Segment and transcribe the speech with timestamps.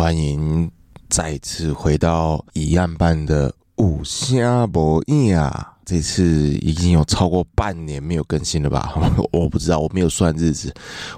[0.00, 0.68] 欢迎
[1.10, 5.74] 再次回到一案办的无声博弈啊！
[5.84, 6.24] 这次
[6.62, 8.94] 已经有超过半年没有更新了吧？
[9.30, 10.72] 我不知道，我没有算日子，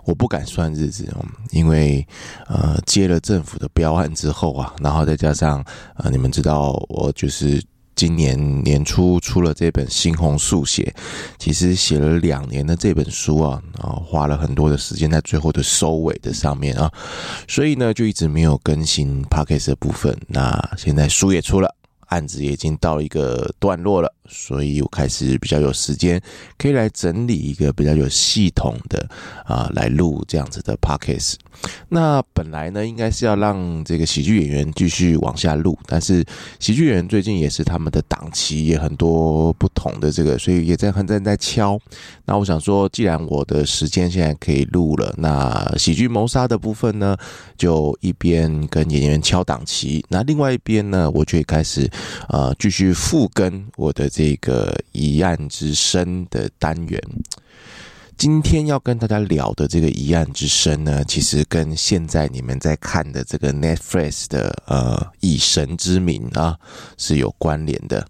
[0.04, 1.08] 我不敢算日子，
[1.52, 2.04] 因为
[2.48, 5.64] 呃接了政府的标案之后啊，然后再加上
[5.94, 7.62] 呃你们知道我就是。
[8.02, 10.92] 今年年初出了这本《猩红速写》，
[11.38, 16.90] 其实写了两年的这本书啊，啊花了很多的时间在最后的收尾的上面啊，
[17.46, 20.18] 所以呢就一直没有更新 Podcast 的部分。
[20.26, 21.72] 那现在书也出了。
[22.08, 26.20] 案子也已经到一个段落了，所以我开始比较有时间，
[26.56, 29.08] 可以来整理一个比较有系统的
[29.44, 31.34] 啊，来录这样子的 podcast。
[31.88, 36.24] 那本来呢，应该是要让这个喜剧演员继续往下录，但是
[36.58, 41.78] 喜剧演员最近也是他们的档期也很多不同的这个，所以也在很正在敲。
[42.24, 47.16] 那我想说，既然我的时间现在可以录了，那喜剧谋杀的部分呢，
[47.56, 51.88] 就一边跟演员敲档期，那另外一边呢，我就开始。
[52.28, 57.02] 呃，继续复更我的这个疑案之声的单元。
[58.18, 66.56] 今天要跟大家聊的这个疑案之声呢，其实跟现在你们在看的这个 Netflix 的呃以神之名啊
[66.98, 68.06] 是有关联的。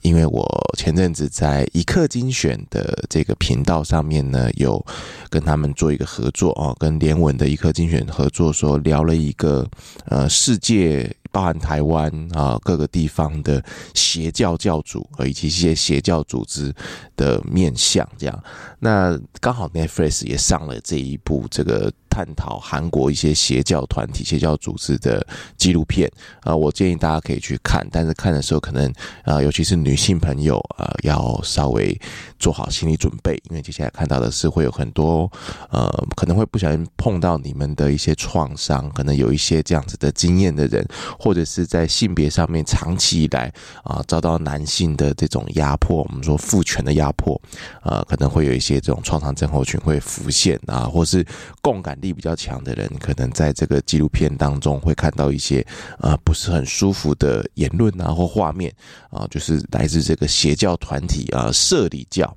[0.00, 4.84] 因为我前阵子在一刻精选的这个频道上面呢，有
[5.28, 9.68] 跟他们做一个合作啊，跟联文的一刻精选合作，说聊了一个
[10.06, 11.14] 呃世界。
[11.38, 16.74] 包含台湾啊各个地方的邪教教主以及一些邪教组织
[17.14, 18.42] 的面向，这样，
[18.80, 21.92] 那刚好 Netflix 也上了这一部这个。
[22.18, 25.24] 探讨韩国一些邪教团体、邪教组织的
[25.56, 31.96] 纪录片啊，我建议大家可以去看，但是看的时候可能啊，尤其是女性朋友啊，要稍微
[32.36, 35.30] 做好心理准备，因为接下来看到的是会有很多
[35.70, 40.84] 呃，可能会不小心碰到你们的一些创伤，可能有一些这样子的经验的人，
[41.20, 43.52] 或者是在性别上面长期以来
[43.84, 47.40] 啊遭到男性的这种压迫，我们说父权的压迫
[47.80, 51.24] 啊，可能会有一些这种创伤症候群会浮现啊，或是
[51.62, 52.07] 共感力。
[52.08, 55.64] 力比较强的人，可能在这个纪录片当中会看到一些
[56.00, 58.74] 呃不是很舒服的言论啊或画面
[59.10, 62.36] 啊，就是来自这个邪教团体啊社理教。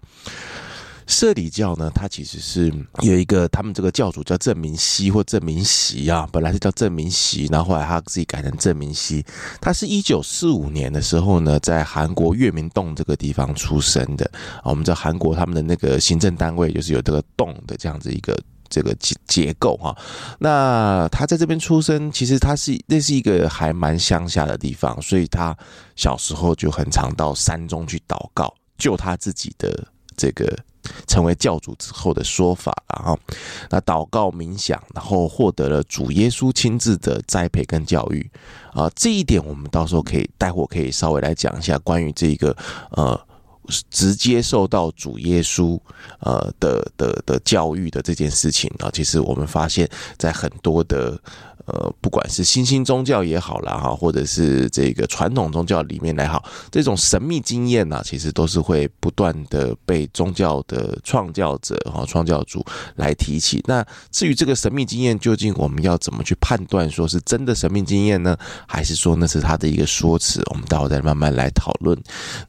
[1.08, 2.72] 社理教呢，它其实是
[3.02, 9.26] 有一个他们这个教主叫郑明熙或郑明析啊，本来是叫郑明析，然后后来他自己改成郑明熙。
[9.60, 14.26] 他是一九四五年的时候呢，在韩国月明洞这个地方出生的
[14.64, 14.72] 啊。
[14.72, 18.38] 我们知道韩国他们的那个行政单位就是有这个洞的这样子一个。
[18.72, 19.96] 这个结结构哈，
[20.40, 25.56] 那他在这边出生，其实他是那是一个还蛮乡下的地方，所以他
[25.98, 30.58] 小时候就很常到山中去祷告，就他自己的这个
[31.06, 33.20] 成为教主之后的说法，然后
[33.70, 38.31] 那祷告冥想，然后获得了主耶稣亲自的栽培跟教育
[38.74, 42.56] 啊，这一点我们到时候可以待会可以稍微来讲一下关于这个
[42.92, 43.20] 呃。
[43.90, 45.80] 直接受到主耶稣
[46.20, 51.20] 呃的的的教育的这件事情啊，其实我们发现，在很多的。
[51.66, 63.64] 呃，不管是新兴宗教也好啦，哈，或者是这个传统宗教里面来好，这种神秘经验呢，其实都是会不断的被宗教的创教者哈、创教主来提起。
[63.68, 68.36] 那至于这个神秘经验，究竟我们要怎么去判断，说是真的神秘经验呢，
[68.68, 70.42] 还是说那是他的一个说辞？
[70.50, 71.98] 我们待会再慢慢来讨论。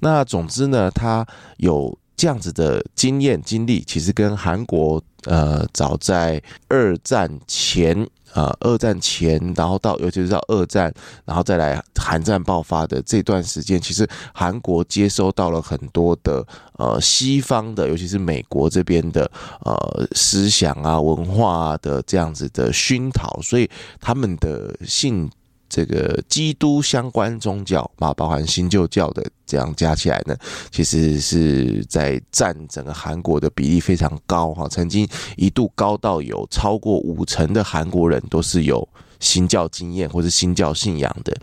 [0.00, 1.26] 那总之呢，他
[1.58, 8.08] 有这样子的经验经历，其实跟韩国呃，早在二战前。
[8.34, 10.92] 呃，二战前，然后到尤其是到二战，
[11.24, 16.46] 然后再来韩战爆发的这段时间，其实韩国接收到了很多的
[16.78, 19.30] 呃西方的，尤其是美国这边的
[19.64, 23.68] 呃思想啊、文化的这样子的熏陶，所以
[24.00, 25.30] 他们的性。
[25.72, 30.36] 这个基督相关宗教嘛，包含新旧教的，这样加起来呢，
[30.70, 38.86] 其实是在占整个韩国的比例非常高哈，曾经一度高到有超过五成的韩国人都是有
[39.18, 41.34] 新教经验或是新教信仰的，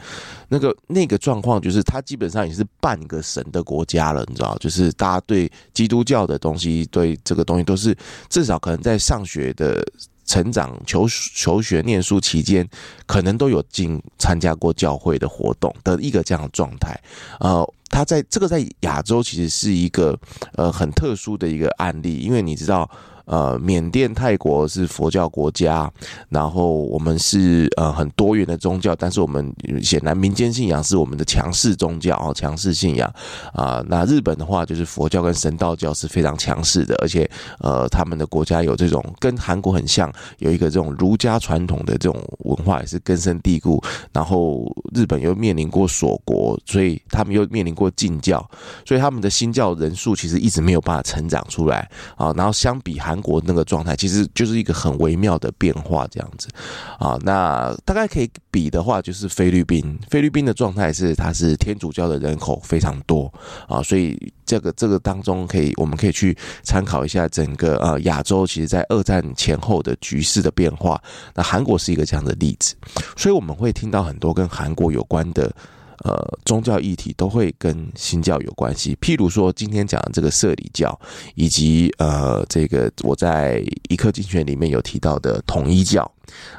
[0.48, 7.98] 那个那个状况就是，它基本上也是半个神的国家了，你知道，就是大家对基督教的东西，对这个东西都是
[8.30, 9.84] 至少可能在上学的。
[10.30, 12.70] 成长、求求学、念书期间，
[13.08, 16.96] 可能都有进参加过教会的活动的一个这样的状态。
[17.40, 20.16] 呃，他在这个在亚洲其实是一个
[20.54, 22.88] 呃很特殊的一个案例，因为你知道，
[23.30, 25.90] 呃，缅甸、泰国是佛教国家，
[26.30, 29.54] 然后我们是呃很多元的宗教，但是我们
[29.84, 33.08] 显然民间信仰是我们的强势宗教哦，强势信仰
[33.54, 37.30] 啊、那日本的话，就是佛教跟神道教是非常强势的，而且
[37.60, 43.80] 呃，他们的国家有这种跟韩国很像，有一个这种儒家传统的这种文化也是根深蒂固。
[44.12, 48.44] 然后日本又面临过锁国，所以他们又面临过禁教，
[48.84, 52.34] 所以他们的新教人数其实一直没有办法成长出来啊。
[52.36, 56.48] 然后相比韩国那个状态，其实就是一个很微妙的变化这样子
[56.98, 57.18] 啊。
[57.22, 63.32] 那大概可以比的话，就是菲律宾，菲律宾的状态是它是天主教的人口非常多
[63.68, 71.02] 啊，所以这个这个当中可以我们可以去参考一下整个呃亚洲，其实在二战前后的局势的变化。
[71.34, 72.76] 那韩国是一个这样的例子，
[73.16, 75.52] 所以我们会听到很多跟韩国有关的。
[76.04, 80.98] 呃，宗教议题都会跟新教有关系，譬如说今天讲的这个社理教，
[81.36, 86.10] 以及呃，这个我在一课精选里面有提到的统一教。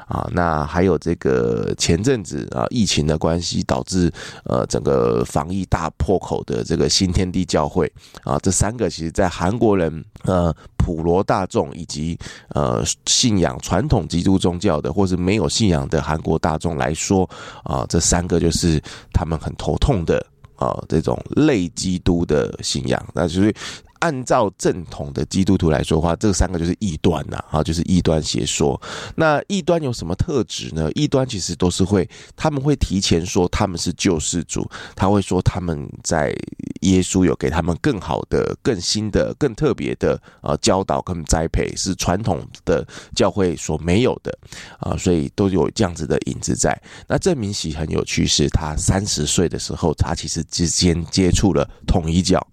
[0.07, 4.11] 啊，那还有这个前阵子啊，疫情的关系导致
[4.45, 7.91] 呃整个防疫大破口的这个新天地教会
[8.23, 12.17] 啊，这三个其实在韩国人呃普罗大众以及
[12.49, 17.29] 呃信仰传统基督宗教的或是没有信仰的韩国大众来说
[17.63, 18.81] 啊，这三个就是
[19.13, 20.25] 他们很头痛的
[20.55, 23.53] 啊这种类基督的信仰，那就是。
[24.01, 28.79] 按照正统的基督徒来说的话，这三个就是异端呐，啊，就是异端邪说。
[29.15, 30.91] 那异端有什么特质呢？
[30.95, 36.35] 异端其实都是会，他们会提前说他们是救世主，他会说他们在
[36.81, 44.35] 耶稣有给他们更好的、更新的、更特别的呃教导跟栽培，是传统的教会所没有的
[44.79, 46.75] 啊，所以都有这样子的影子在。
[47.07, 52.45] 那郑明喜很有趣，是他三十岁的时候，他其实之间接触了统一教。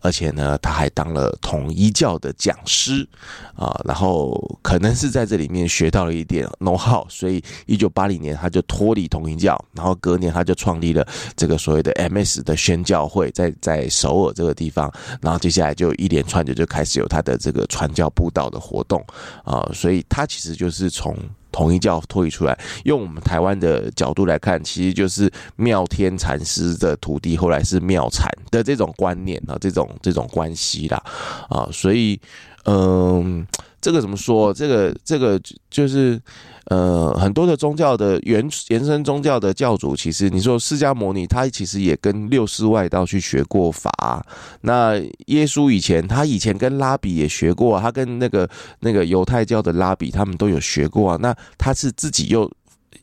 [0.00, 3.06] 而且呢，他还当了统一教的讲师
[3.54, 19.04] 啊，然后可能是在这里面学到了一点 know-how，所以一九八零年他就脱离统一教，然后隔年他就创立了这个所谓的 MS 的宣教会，在在首尔这个地方，然后接下来就一连串的就开始有他的这个传教布道的活动
[19.44, 21.16] 啊，所以他其实就是从。
[21.56, 31.02] 统一教脱离出来，用我们台湾的角度来看，其实就是妙天禅师的徒弟，后来是妙禅的这种观念啊，这种这种关系啦，
[31.48, 32.20] 啊，所以，
[32.66, 33.46] 嗯。
[33.78, 34.52] 这个怎么说？
[34.52, 36.20] 这个这个就是，
[36.66, 44.24] 呃，很多的宗教的原延伸宗教的教主，其实你说释迦牟尼，他其实也跟六世外道去学过法。
[44.60, 44.96] 那
[45.26, 48.48] 耶稣以前，他以前跟拉比也学过，他跟那个
[48.80, 51.18] 那个犹太教的拉比，他们都有学过啊。
[51.20, 52.50] 那他是自己又。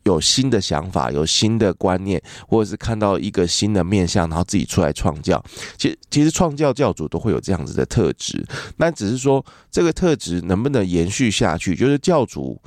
[0.06, 5.42] 有新的想法，有新的观念，或者是看到一个新的面向，然后自己出来创教。
[5.78, 8.44] 其实，其实创教教主都会有这样子的特质，
[8.76, 11.74] 那只是说这个特质能不能延续下去？
[11.74, 12.60] 就是教主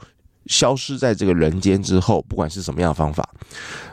[0.46, 3.28] 消失在这个人间之后，不管是什么样的方法，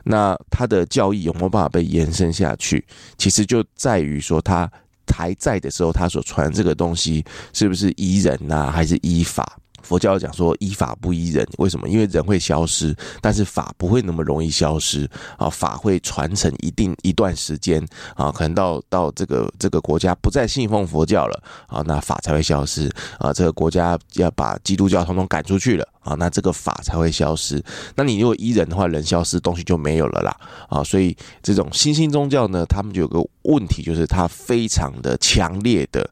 [0.03, 2.85] 那他的教义有没有办法被延伸下去？
[3.17, 4.69] 其实就在于说他
[5.15, 7.23] 还在的时候，他所传这个东西
[7.53, 9.59] 是不是依人呐、还是依法？
[9.83, 11.87] 佛教讲说依法不依人，为什么？
[11.87, 15.07] 因为人会消失，但是法不会那么容易消失
[15.37, 15.49] 啊！
[15.49, 17.85] 法会传承一定一段时间
[18.15, 22.89] 啊，可能到到这个这个国家不再信奉佛教了啊，那法才会消失
[23.19, 23.31] 啊！
[23.33, 27.63] 这个国家要把基督教统统赶出去了啊，那这个法才会消失。
[27.95, 30.35] 那你如果依人的话，人消失，东西就没有了啦
[30.69, 30.83] 啊！
[30.83, 36.09] 所以这种新兴宗教呢，他们就有个问题，就是它非常的强烈的。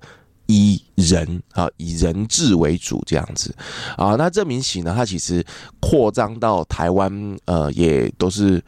[0.51, 3.55] 以人啊，以人治为主这样子
[3.97, 5.43] 啊，那郑明析呢，他其实
[5.79, 8.63] 扩张到台湾，呃，也都是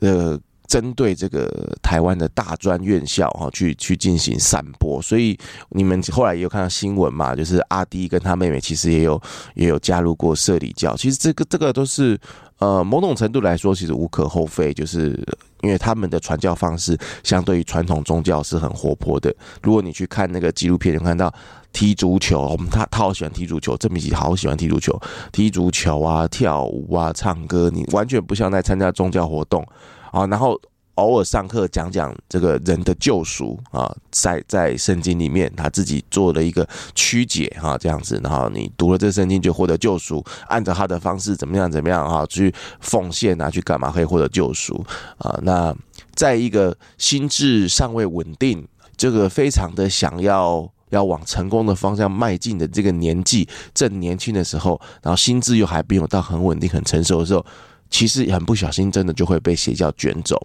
[0.00, 0.38] 呃。
[0.66, 1.48] 针对这个
[1.82, 5.38] 台湾的大专院校哈，去去进行散播，所以
[5.70, 9.20] 你们后来也有看到新闻嘛，就是阿迪跟他妹妹其实也有
[9.54, 12.18] 也有加入过摄理教，其实这个这个都是
[12.58, 15.18] 呃某种程度来说其实无可厚非，就是
[15.62, 19.34] 因为他们的传教方式相对于传统宗教是很活泼的。
[19.62, 21.32] 如果你去看那个纪录片，你看到
[21.72, 25.00] 踢足球，我们他他好喜欢踢足球，郑明析好喜欢踢足球，
[25.32, 29.66] 踢足球啊，跳舞啊，唱歌，你完全不像在参加宗教活动。
[30.12, 30.60] 啊，然后
[30.94, 44.82] 偶尔上课讲讲这个人的救赎啊，在在圣经里面他自己做了一个曲解哈，这样子，然后你读了这圣经就获得救赎，按照他的方式怎么样怎么样哈，去奉献啊，去干嘛可以获得救赎
[45.18, 45.38] 啊？
[45.42, 45.76] 那
[46.14, 57.44] 在一个心智尚未稳定，这个非常的想要要往成功的方向迈进的这个年纪，正年轻的时候，然后心智又还没有到很稳定、很成熟的时候。
[57.90, 60.40] 其实很不小心，真的就会被邪教卷走。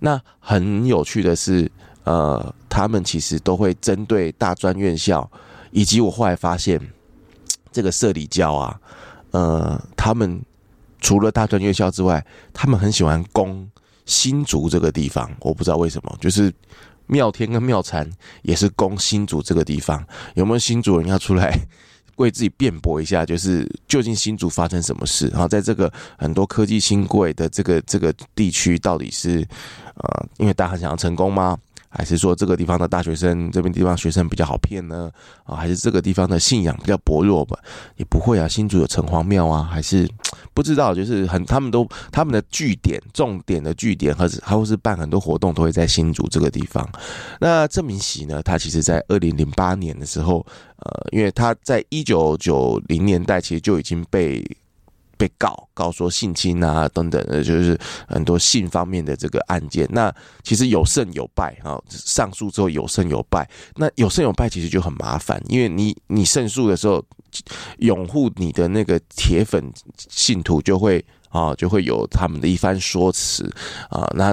[0.00, 1.70] 那很有趣的是，
[2.04, 5.28] 呃，他们其实都会针对大专院校，
[5.70, 6.80] 以及我后来发现，
[7.72, 8.80] 这个社里教啊，
[9.30, 10.40] 呃，他们
[11.00, 13.68] 除了大专院校之外，他们很喜欢攻
[14.06, 16.52] 新竹这个地方，我不知道为什么，就是
[17.06, 18.08] 妙天跟妙禅
[18.42, 21.58] 也是攻新竹这个地方，有没有新竹人要出来
[22.16, 23.24] 为自己辩驳一下？
[23.24, 25.28] 就是究竟新竹发生什么事？
[25.28, 29.46] 然后在这个很多科技新贵的这个这个地区，到底是
[29.96, 31.58] 呃，因为大家很想要成功吗？
[31.96, 35.08] 还是说这个地方的大学生，这边地方学生比较好骗呢？
[35.44, 37.56] 啊，还是这个地方的信仰比较薄弱吧？
[37.96, 40.08] 也不会啊，新竹有城隍庙啊，还是
[40.52, 46.86] 不知道，就是很他们都他们的据点重点的据点，或者还会是办很多活动，都会在新竹这个地方。
[47.40, 50.44] 那郑明喜呢，他其实在二零零八年的时候，
[50.78, 54.44] 呃，因为他在一九九零年代其实就已经被。
[55.24, 59.88] 被告告说性侵啊等等的，就是很多性方面的这个案件。
[59.90, 63.48] 那其实有胜有败啊，上诉之后有胜有败。
[63.76, 67.02] 那有胜有败其实就很麻烦，因为你你胜诉的时候，
[67.78, 71.02] 拥护你的那个铁粉信徒就会。
[71.34, 73.52] 啊，就会有他们的一番说辞
[73.90, 74.32] 啊，那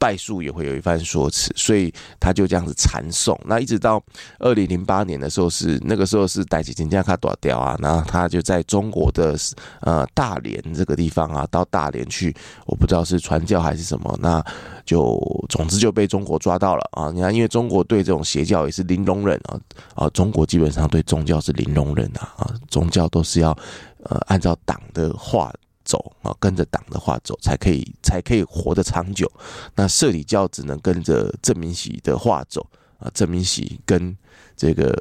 [0.00, 3.40] 败诉也会有一番说辞，所以他就这样子缠讼。
[3.44, 4.02] 那一直到
[4.40, 9.36] 二零零八年的时候是，那个时候是戴起金加卡多掉啊，然后他就在中国的
[9.82, 12.34] 呃大连这个地方啊，到大连去，
[12.66, 14.44] 我不知道是传教还是什么，那
[14.84, 17.12] 就总之就被中国抓到了啊。
[17.12, 19.54] 你看，因为中国对这种邪教也是零容忍啊
[19.94, 23.56] 啊，中国基本上对宗教是零容忍啊啊，宗教都是要
[24.02, 25.52] 呃按照党的话。
[25.90, 29.28] 走啊，跟着党的话走，才可以才可以活得长久。
[29.74, 32.64] 那社里教只能跟着郑明喜的话走
[33.00, 33.10] 啊。
[33.12, 34.16] 郑明喜跟
[34.56, 34.94] 这个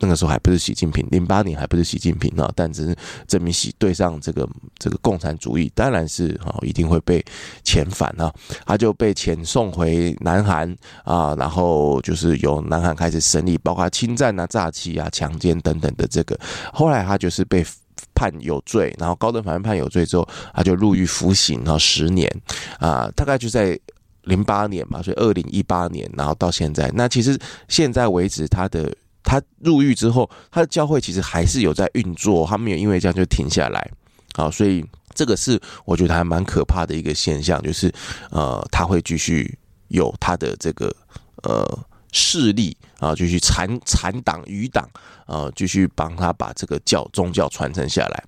[0.00, 2.96] 那个时候还不是习近平，零八年还不是习近平啊，但只是
[3.28, 7.24] 郑明喜对上这个这个共产主义，当然是啊，一定会被
[7.62, 8.32] 遣返啊。
[8.66, 16.36] 他就被遣送回南韩啊，然后就是由南韩开始审理，包括侵占啊、诈欺啊、强奸等等的这个。
[16.72, 17.64] 后来他就是被。
[18.14, 22.30] 判有罪，然后高等法院判有罪之后，他就入狱服刑，然后十年
[22.78, 23.78] 啊，大概就在
[24.22, 27.38] 零八年吧，所以二零一八年，然后到现在，那其实
[27.68, 33.90] 现在为止，他的他入狱之后，他的教会其实还是有在运作，他没有因为这样就停下来，
[34.34, 37.92] 好，所以这个是我觉得还蛮可怕的一个现象，就是
[38.30, 40.94] 呃，他会继续有他的这个
[41.42, 41.78] 呃。
[42.12, 44.88] 势力啊，继续残残党余党
[45.26, 48.24] 啊，继续帮他把这个教宗教传承下来。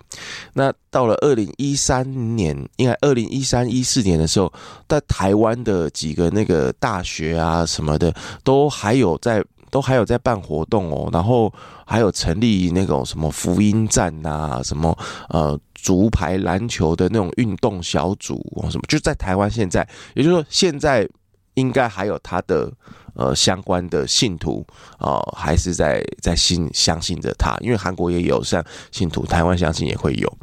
[0.53, 4.51] 那到了二零一三年，应该二零一三一四年的时候，
[4.89, 8.13] 在台湾的几个那个大学啊什么的，
[8.43, 11.07] 都还有在都还有在办活动哦。
[11.13, 11.53] 然后
[11.85, 14.97] 还有成立那种什么福音站呐，什么
[15.29, 21.07] 呃竹排篮球的那种运动小组什么，就在台湾现在，也就是说现在
[21.53, 22.71] 应该还有他的。
[23.15, 24.65] 呃，相关的信徒
[24.97, 30.37] 啊、呃，还是在在信相信着他，因为韩国也有像信徒，台湾相信也会有。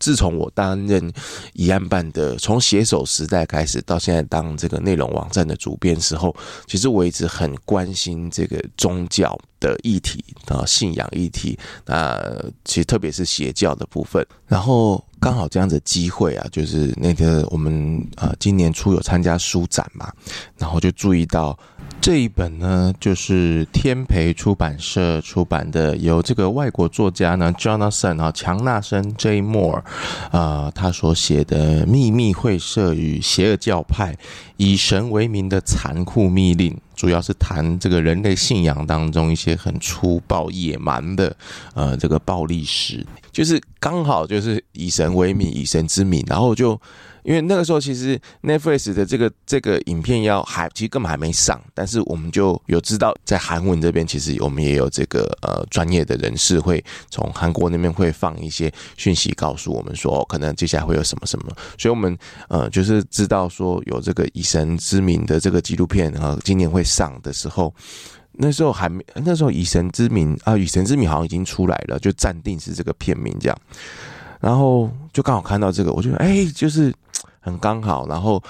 [0.00, 1.12] 自从我担任
[1.54, 6.32] 疑案办的，从写手时代开始，到现在当这个内容网站的主编时候，
[6.68, 12.16] 其实我一直很关心这个宗教的议题啊，信仰议题啊，
[12.64, 14.24] 其实特别是邪教的部分。
[14.46, 20.12] 然后刚好这样子机会啊，就是那个我们啊，今年初有参加书展嘛，
[20.56, 21.58] 然后就注意到。
[22.00, 29.42] 这一本呢，就是天培出版社出版的，由这个外国作家呢，Jonathan 啊，强纳森 J.
[29.42, 29.82] Moore
[30.30, 34.16] 啊，他所写的《秘密会社与邪恶教派：
[34.56, 41.34] 以神为名的残酷密令》，主要是谈这个人类信仰当中一些很粗暴野蛮的
[41.74, 46.78] 呃这个暴力史，就是刚好就是以神为名，以神之名，然后就。
[47.24, 62.16] 因为那个时候，其实 Netflix 的这个这个影片要还其实根本还没上，但是我们就有知道，在韩文这边，其实我们也有这个呃专业的人士会从韩国那边会放一些讯息告诉我们说，可能接下来会有什么什么，所以我们
[62.48, 67.72] 呃就是知道说有这个以神之名的这个纪录片啊，今年会上的时候，
[68.32, 73.58] 那时候还没，那时候以神之名啊，以神之名好像已经出来了，就暂定是这个片名这样。
[74.40, 76.94] 然后就刚好看到这个，我觉得哎，就是
[77.40, 78.06] 很刚好。
[78.08, 78.42] 然后，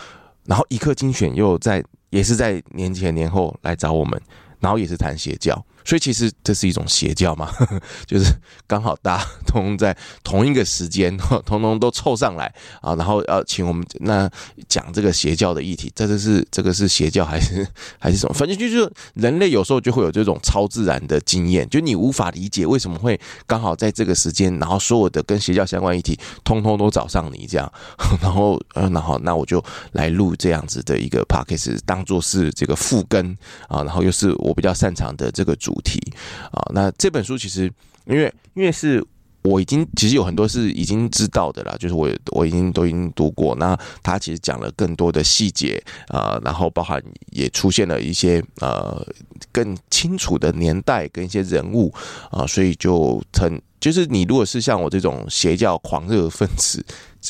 [0.44, 4.20] 然后一刻精选又在，也是在年前年后来找我们，
[4.60, 5.60] 然后也是谈邪教。
[5.88, 7.50] 所以其实这是一种邪教嘛，
[8.04, 8.30] 就是
[8.66, 11.16] 刚好大家通在同一个时间，
[11.46, 12.52] 通通都凑上来
[12.82, 14.30] 啊，然后要请我们那
[14.68, 17.66] 讲这个邪教的议题，这个是这个是邪教还是
[17.98, 18.34] 还是什么？
[18.34, 27.72] 反正就是人类有时候就会有这种超自然的经验，就你无法理解为什么会刚好在这个时间，然后所有的跟邪教相关议题通通都找上你这样，
[28.20, 33.34] 然后呃，然后那我就来录这样子的一个 podcast，当做是这个复根
[33.68, 35.77] 啊，然后又是我比较擅长的这个主。
[35.78, 36.00] 主题
[36.50, 37.72] 啊，那这本书其实
[38.06, 39.04] 因为因为是
[39.42, 43.54] 我已经其实有很多是已经知道的啦，就是我我已经都已经读过。
[43.54, 49.06] 那他其实讲了更多的细节啊、然后包含也出现了一些呃
[49.52, 51.94] 更清楚的年代跟一些人物
[52.30, 56.84] 啊、所以就很就是你如果是像我这种邪教狂热分子，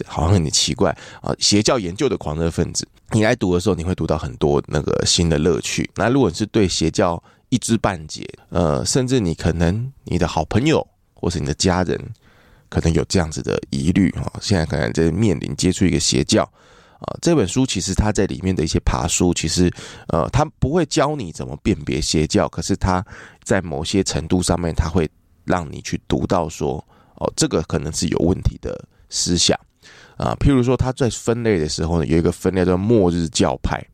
[0.07, 0.91] 好像有点奇怪
[1.21, 5.89] 啊，邪教研究的狂热分子，你来读的时候，你会读到很多那个新的乐趣。
[5.97, 10.87] 那如果是对邪教一知半解，呃，甚至你可能你的好朋友。
[11.21, 11.99] 或是你的家人
[12.69, 16.45] 可能有这样子的疑虑啊，现在可能在面临接触一个邪教
[17.01, 17.11] 啊。
[17.21, 19.69] 这本书其实它在里面的一些爬书，其实
[20.11, 23.05] 呃，它不会教你怎么辨别邪教，可是它
[23.43, 25.11] 在某些程度上面，它会
[25.45, 26.77] 让你去读到说，
[27.17, 29.59] 哦，这个可能是有问题的思想
[30.17, 30.37] 啊。
[30.39, 33.85] 譬如说，它在分类的时候呢，有一个分类叫末日教派。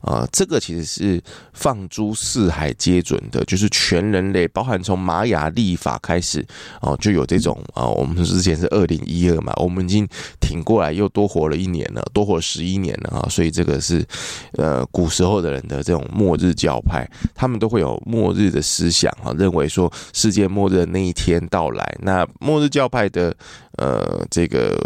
[0.00, 1.20] 啊、这个其实是
[1.52, 6.46] 放诸四海皆准的，就是全人类，包含从玛雅历法开始，
[6.80, 10.06] 哦、就有这种啊、我们之前是二零一二嘛，我们已经
[10.40, 13.28] 挺过来，又多活了一年了，多活十一年了啊。
[13.28, 14.06] 所以这个是
[14.52, 21.96] 呃，古时候的人的这种末日教派，他们都会有末日的思想啊，认为说世界末日的那一天到来。
[22.00, 23.34] 那末日教派的
[23.76, 24.78] 呃，这个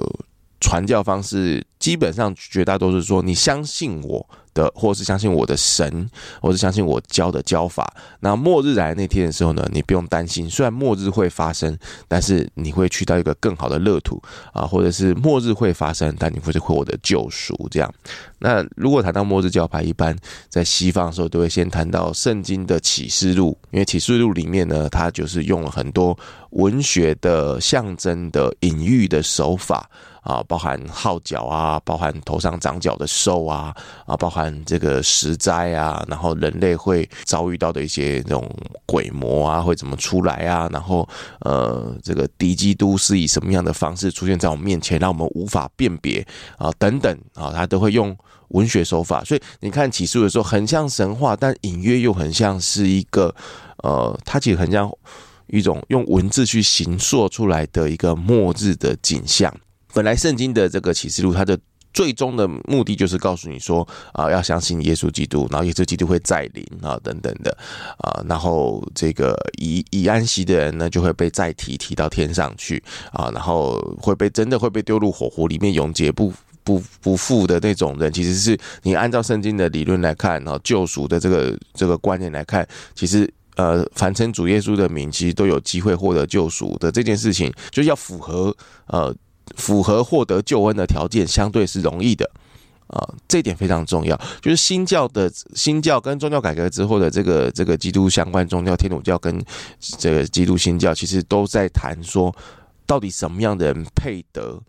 [0.61, 4.27] 传教方式，基本上绝大多数说，你相信我。
[4.55, 6.09] 的，或是相信我的神，
[6.41, 7.95] 或是相信我教的教法。
[8.21, 10.49] 那末日来那天的时候呢，你不用担心。
[10.49, 11.77] 虽然末日会发生，
[12.09, 17.69] 但是你会去到一个更好的乐土啊，或者是末日会发生，但你会是获得救赎。
[17.71, 17.93] 这样。
[18.39, 20.17] 那如果谈到末日教派，一般
[20.49, 26.19] 在西方的时候，都会先谈到圣经的启示录，因为启示录里面呢，它就是用了很多
[26.51, 29.89] 文学的象征的隐喻的手法。
[30.23, 33.75] 啊，包含号角啊，包含头上长角的兽啊，
[34.07, 38.49] 啊，包含这个石灾啊，然后人类会遭遇到的一些这种
[38.87, 40.69] 鬼魔啊，会怎么出来啊？
[40.73, 41.09] 然后
[41.41, 46.27] 呃，这个敌基督是以什么样的方式出现在我们面前，让我们无法辨别
[46.57, 46.71] 啊？
[46.79, 48.17] 等等啊，他都会用
[48.49, 53.35] 文学手法，所以你看起诉的时候，很像神话，但隐约又很像是一个
[53.79, 54.91] 呃，它其实很像
[55.49, 59.53] 一种用文字去形塑出来的一个末日的景象。
[59.93, 61.59] 本来圣经的这个启示录，它的
[61.93, 67.55] 最终的目的就是告诉你说啊，要相信耶稣基督，然后耶稣基督会再临啊，等等的
[67.99, 76.33] 啊，然后这个以以安息的人呢，就会被再提提到天上去啊，然后会被真的会被丢入火湖里面永劫不
[76.65, 89.15] 不不复的那种人，其实是你按照圣经的理论来看，然后救赎的这个这个观念来看，其实呃，凡称主耶稣的名，其实都有机会获得救赎的这件事情，就要符合呃。
[89.57, 92.31] 符合获得救恩的条件，相对是容易的
[92.89, 94.19] 啊，这点非常重要。
[94.41, 99.43] 就是新教的新教跟宗教改革之后的这个这个基督相关宗教，天主教跟
[99.79, 102.35] 这个基督新教，其实都在谈说，
[102.87, 104.61] 到底什么样的人配得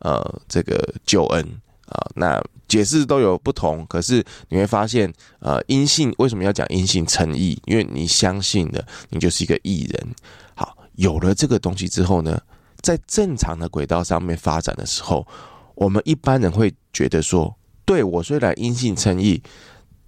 [0.00, 1.42] 呃这个救恩
[1.86, 2.06] 啊？
[2.14, 7.60] 那解释都有不同，可是你会发现，呃，因信为什么要讲因信称义？
[7.64, 10.14] 因为你相信的，你就是一个义人。
[10.54, 12.40] 好，有了这个东西之后呢，
[12.82, 15.26] 在正常的轨道上面发展的时候，
[15.74, 19.42] 我们一般人会觉得说：对，我虽然因信称义，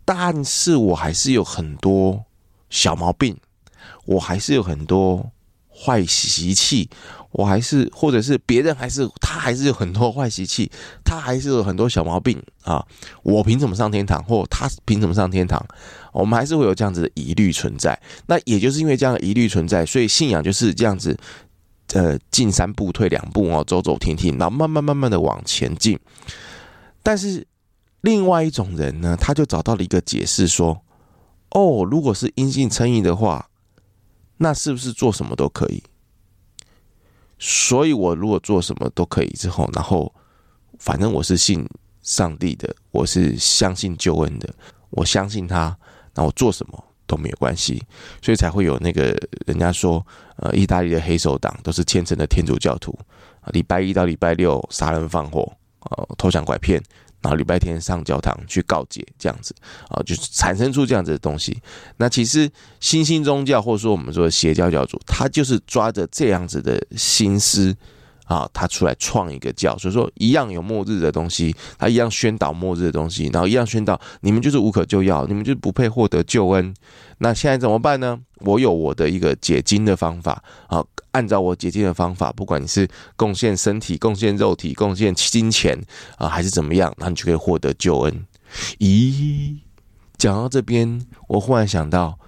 [0.04, 2.24] 但是我还是有很多
[2.70, 3.37] 小毛病，
[4.04, 5.30] 我还是有很多
[5.74, 6.88] 坏习气，
[7.30, 10.70] 我还是或者是别人还是他还是有很多坏习气，
[11.04, 12.85] 他还是有很多小毛病啊！
[13.22, 14.22] 我凭什么上天堂？
[14.24, 15.64] 或他凭什么上天堂？
[16.12, 17.98] 我们还是会有这样子的疑虑存在。
[18.26, 21.18] 那也就是因为这样的疑虑存在，所以信仰就是这样子。
[21.92, 25.98] 呃，进三步退两步哦，走走停停，然后慢慢慢慢的往前进。
[27.02, 27.46] 但是
[28.00, 30.83] 另外一种人呢，他就找到了一个解释，说：
[31.50, 33.48] 哦，如果是因信称义的话，
[34.38, 35.83] 那是不是做什么都可以？
[37.38, 40.14] 所以我如果做什么都可以之后，然后
[40.78, 41.68] 反正我是信
[42.00, 44.55] 上帝的，我是相信救恩的，
[44.90, 45.76] 我相信他，
[46.14, 46.85] 那我做什么？
[47.12, 47.83] 都没有关系，
[48.22, 50.03] 所以才会有那个人家说，
[50.37, 52.98] 呃，意大利的黑手党都是虔诚的天主教徒，
[53.53, 55.53] 礼拜一到礼拜六杀人放火，
[55.90, 56.83] 呃，偷抢拐骗，
[57.20, 59.55] 然后礼拜天上教堂去告解，这样子
[59.90, 61.61] 啊，就是产生出这样子的东西。
[61.98, 67.77] 那其实新兴宗教或者说我们说邪教教主，他就是抓着这样子的心思。
[68.32, 76.74] 啊，他出来创一个教，所以说一样有末日的东西，他一样宣导末日的东西，然后一样宣导你们就是无可救药，你们就不配获得救恩。
[77.18, 78.18] 那现在怎么办呢？
[78.38, 85.78] 我有我的一个解经的方法啊，按照我解经的方法，不管你是贡献身体、贡献肉体、贡献金钱
[86.16, 88.26] 啊，还是怎么样，那你就可以获得救恩。
[88.78, 89.58] 咦，
[90.16, 92.18] 讲到这边，我忽然想到，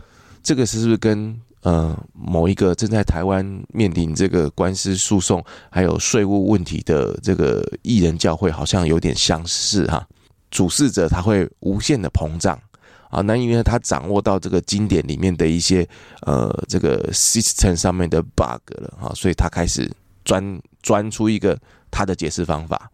[0.42, 10.06] 这个是不是跟呃某一个正在台湾面临这个官司诉讼还有税务问题的这个艺人教会好像有点相似哈，
[10.50, 12.58] 主事者他会无限的膨胀
[13.10, 15.88] 啊，那因为他掌握到这个经典里面的一些
[16.22, 19.90] 呃这个 system 上面的 bug 了哈，所以他开始
[20.24, 21.58] 钻钻出一个
[21.90, 22.90] 他的解释方法。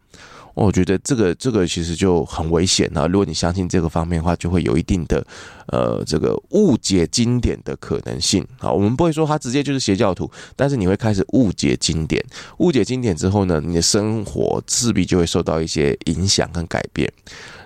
[0.55, 3.07] 我觉得这个这个其实就很危险啊！
[3.07, 5.25] 如果你相信这个方面的话，就会有一定的
[5.69, 8.71] 呃这个误解经典的可能性啊。
[8.71, 12.25] 我们不会说他直接就是邪教徒，但是你会开始误解经典，
[12.59, 17.11] 误解经典之后呢，你的生活势必就会受到一些影响跟改变。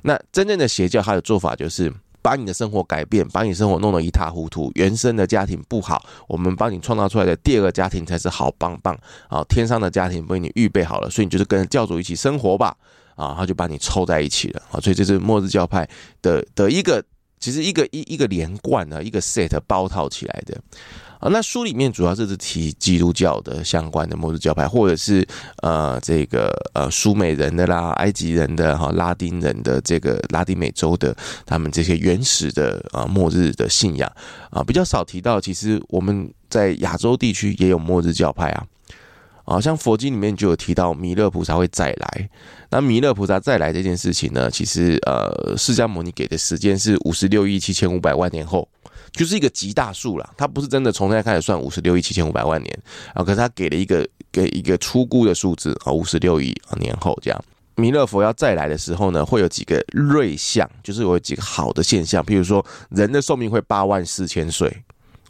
[0.03, 1.93] 那真正的邪教，他的做法就是。
[2.25, 4.73] 把你的生活改变，把你生活弄得一塌糊涂。
[4.77, 9.45] 原生的家庭不好，我们帮你创造出来的第二个家庭才是好棒棒啊！
[9.47, 12.75] 天上的家庭为你预备好了，所以你就是跟教主一起生活吧
[13.15, 13.35] 啊！
[13.37, 14.81] 他就把你凑在一起了啊！
[14.81, 15.87] 所以这是末日教派
[16.23, 17.05] 的的一个，
[17.39, 20.59] 其实一个一一个连贯的一个 set 包套起来的。
[21.25, 25.27] 啊，那书里面主要是提基督教的相关的末日教派，或者是
[25.63, 34.13] 呃这个呃苏美人的啦、埃及人的哈、拉丁人的这个拉丁美洲的他们这些原始的啊末日的信仰
[34.51, 35.41] 啊，比较少提到。
[35.41, 38.67] 其实我们在亚洲地区也有末日教派啊，
[39.47, 42.29] 啊，像佛经里面就有提到弥勒菩萨会再来。
[42.69, 48.69] 那弥勒菩萨再来这件事情呢，其实呃释迦牟尼给的时间是五十六亿七千五百万年后。
[49.15, 52.83] 就是一个极大数了，它不是真的从现在开始算五十六亿七千五百万年
[53.15, 57.45] 啊，可是他给了一个给一个初估的数字啊，五十六亿年后这样，
[57.77, 64.77] 弥勒佛要再来的时候呢，会有几个瑞相，就是有几个好的现象，比如说人的寿命会八万四千岁，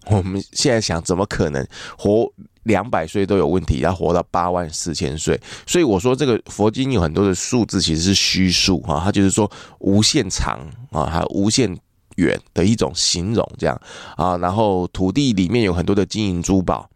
[0.07, 1.63] 我们现在想怎么可能
[1.99, 2.27] 活
[2.63, 5.39] 两百岁都有问题，要活到八万四千岁？
[5.67, 10.59] 所以我说这个佛经有很多的数字其实是虚数啊，它就是说无限长
[10.91, 11.77] 啊，还有无限。
[12.17, 13.81] 远的一种形容，这样
[14.17, 16.89] 啊，然后土地里面有很多的金银珠宝，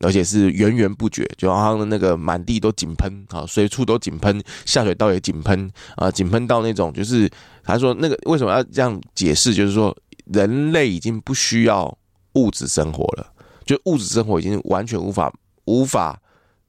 [0.00, 7.30] 而且是源源不绝，就好像那个满地都井喷啊，随处都井喷，下水道也井喷啊，井喷到那种就是
[7.64, 9.54] 他说那个为什么要这样解释？
[9.54, 11.96] 就是说人类已经不需要
[12.34, 13.32] 物质生活了，
[13.64, 15.32] 就物质生活已经完全无法
[15.64, 16.20] 无法。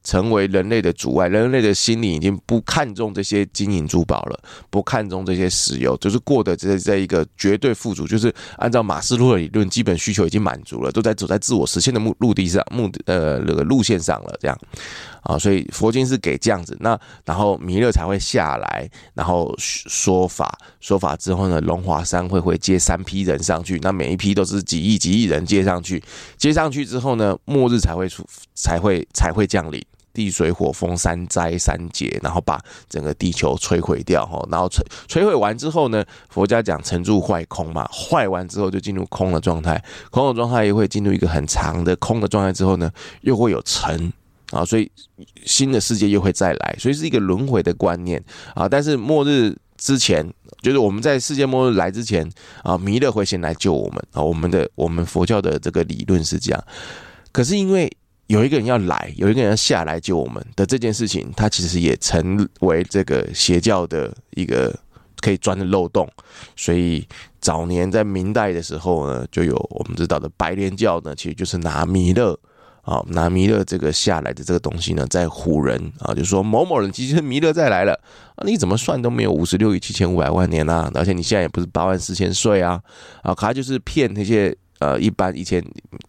[0.08, 4.40] 成为人类的阻碍，人类的心理已经不看重这些金银珠宝了，
[4.70, 14.58] 不看重这些石油，就是过得这这一个绝对富足，就是按照马斯洛的理论，基本需求已经满足了，都在走在自我实现的目陆地上，目呃那个路线上了，这样
[15.24, 26.02] 啊，所以佛经是给这样子，那然后弥勒才会下来，然后说法，说法之后呢，龙华三会会接三批人上去，那每一批都是几亿几亿人接上去，
[26.38, 29.84] 接上去之后呢，末日才会出，才会才会降临。
[30.18, 44.12] 地水火风三灾三劫，然后把整个地球摧毁掉哈，然后摧摧毁完之后呢，佛家讲成住坏空嘛，坏完之后就进入空的状态，空的状态又会进入一个很长的空的状态之后呢，又会有成
[44.50, 44.90] 啊，所以
[45.46, 48.20] 新的世界又会再来，所以是一个轮回的观念
[48.56, 48.68] 啊。
[48.68, 50.28] 但是末日之前，
[50.64, 52.28] 就是我们在世界末日来之前
[52.64, 56.64] 啊，弥勒会先来救我们啊，我们的我们佛教的这个理论是这样，
[57.32, 57.88] 可是因为。
[58.28, 64.78] 有一个人要来，有一个人要下来救我们的这件事情，它其实也成为这个邪教的一个
[65.22, 66.06] 可以钻的漏洞。
[66.56, 67.08] 所以
[67.40, 72.38] 早年在明代的时候呢，就有我们知道的白莲教呢，其实就是拿弥勒
[72.82, 77.94] 啊，拿弥勒这个下来的这个东西呢，在唬人啊，就说某某人其实弥勒再来了
[78.36, 82.82] 啊，你怎么算都没有五十六亿七千五百万年啊，而且你现在也不是八万四千岁啊
[83.24, 84.54] 啊，他就是骗那些。
[84.80, 85.64] 呃，一般以前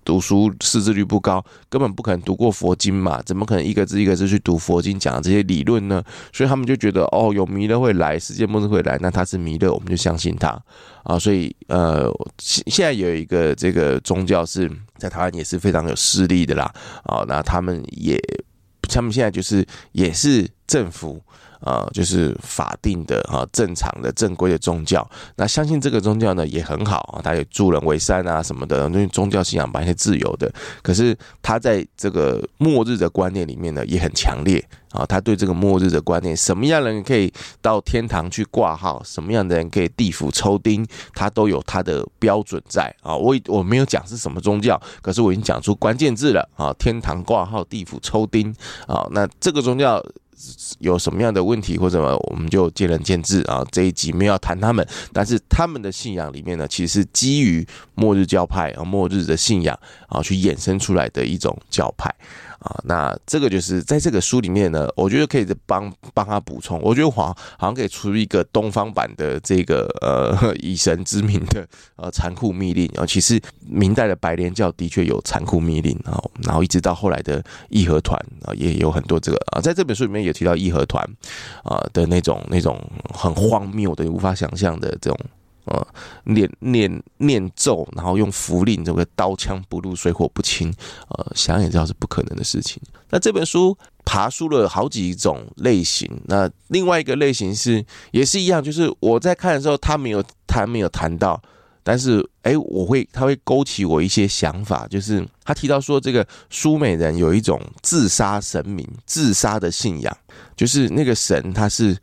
[0.05, 6.03] 读书识字率不高，根本不可能读过佛经嘛，怎么可能一个字一个字去读佛经讲的这些理论呢？
[6.33, 10.61] 所以他们就觉得，哦，有弥勒会来，世界末日会来，那他是弥勒，我们就相信他
[11.05, 11.19] 啊。
[11.19, 16.73] 所以，呃，现现在有一个这个宗教是在台湾也是非常有势力的啦，
[17.05, 18.21] 啊，那他们也，
[18.83, 21.23] 他们现在就是也是政府。
[21.61, 25.09] 啊，就是法定的啊，正常的正规的宗教。
[25.37, 30.53] 那相信这个宗教呢也很好啊，他也助人为善啊什么的，因为宗教信仰本来是自由的。
[30.83, 43.17] 可是他在这个末日的观念里面呢也很强烈啊，他对这个末日的观念，什么样的人可以到天堂去挂号，什么样的人可以地府抽钉，他都有他的标准在啊。
[43.17, 48.55] 我我没有讲是什么宗教，可是我已经讲出关键字了啊，天堂挂号，地府抽钉
[48.87, 49.07] 啊。
[49.11, 50.05] 那这个宗教。
[50.79, 53.67] 有什么样的问题或者什么，我们就见仁见智啊。
[53.71, 62.15] 这一集没有要谈他们，但是他们的信仰里面呢，其实是基于末日教派啊，末日的信仰啊，去衍生出来的一种教派。
[62.61, 66.81] 啊，那这个就是在这个书里面呢，我觉得可以帮帮他补充。
[66.83, 71.67] 我觉得好像可以出一个东方版的这个呃 以神之名的
[71.97, 73.07] 呃残酷密令啊。
[73.07, 81.05] 其实明代的白莲教的确有残酷密令啊，然后一直到后来的义和团啊，也有很多这个啊，在这本书里面也提到义和团
[81.63, 82.79] 啊的那种那种
[83.15, 85.19] 很荒谬的、无法想象的这种。
[85.69, 85.87] 呃，
[86.25, 90.73] 念念念咒，然后用符令，这个刀枪不入，水火不侵，
[91.11, 92.81] 呃，想也知道是不可能的事情。
[93.11, 101.41] 那这本书爬书了好几种类型，那另外一个类型是也是一样，就是我在看的时候，他没有他没有谈到，
[101.83, 110.17] 但是哎，我会他会勾起我一些想法，就是他提到说，这个苏美人有一种自杀神明、自杀的信仰，
[110.57, 111.97] 就是那个神他是。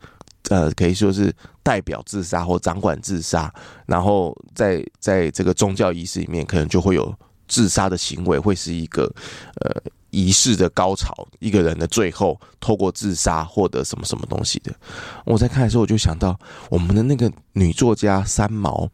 [0.48, 3.52] 呃，可以说是代表自杀或掌管自杀，
[3.84, 7.12] 然后在在这个宗教仪式里面，可能就会有
[7.48, 9.12] 自杀的行为，会是一个
[9.60, 14.72] 呃仪式的高潮，一个人的最后透过自杀获得什么什么东西的。
[15.24, 16.38] 我在看的时候，我就想到
[16.70, 18.88] 我们的那个女作家三毛，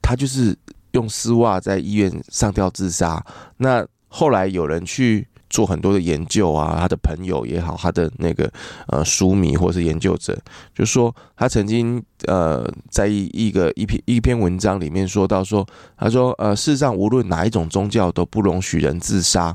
[0.00, 0.56] 她就是
[0.92, 3.24] 用丝袜在医院上吊自杀。
[3.58, 5.28] 那后来有人去。
[5.54, 8.52] 做很多的研究啊，他的朋友也好，他的那个
[8.88, 10.36] 呃书迷或是研究者，
[10.74, 15.64] 就说他曾经呃在一一个一篇一篇文章里面说到说，
[15.96, 19.54] 他说呃世上无论哪一种宗教都不容许人自杀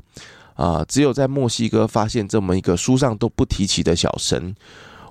[0.56, 4.56] 啊，只有在墨西哥发现这么一个书上都不提起的小神，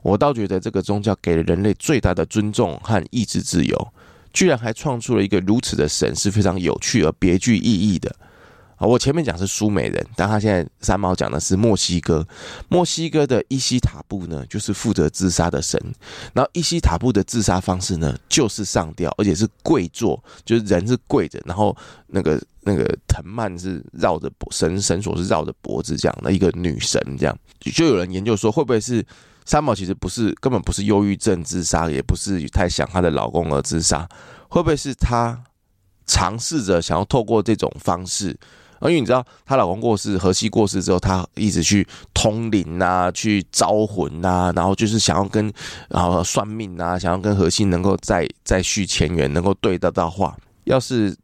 [0.02, 3.88] 我倒觉得这个宗教给了人类最大的尊重和意志自由，
[4.32, 8.16] 居然还创出了一个如此的神，是非常有趣而别具意义的。
[8.78, 12.26] 啊，我前面讲是苏美人，但他现在三毛讲的是墨西哥。
[12.68, 15.80] 墨西哥的伊西塔布呢，就是负责自杀的神。
[16.32, 29.04] 然后伊西塔布的自杀方式呢，就是上吊，而且是跪坐，就是人是跪着，然后那个那个藤蔓是绕着脖绳绳索是绕着脖子这样的一个女神，这样就有人研究说，会不会是
[29.44, 34.08] 三毛其实不是根本不是忧郁症自杀，也不是太想她的老公而自杀，
[34.48, 35.42] 会不会是她
[36.06, 38.38] 尝试着想要透过这种方式？
[38.82, 45.52] 因为你知道，她老公过世，荷西过世之后，她一直去通灵啊，去招魂呐，然后就是想要跟，
[45.88, 50.36] 然后算命啊，想要跟荷西能够再再续前缘，能够对得到话。
[50.64, 51.16] 要是。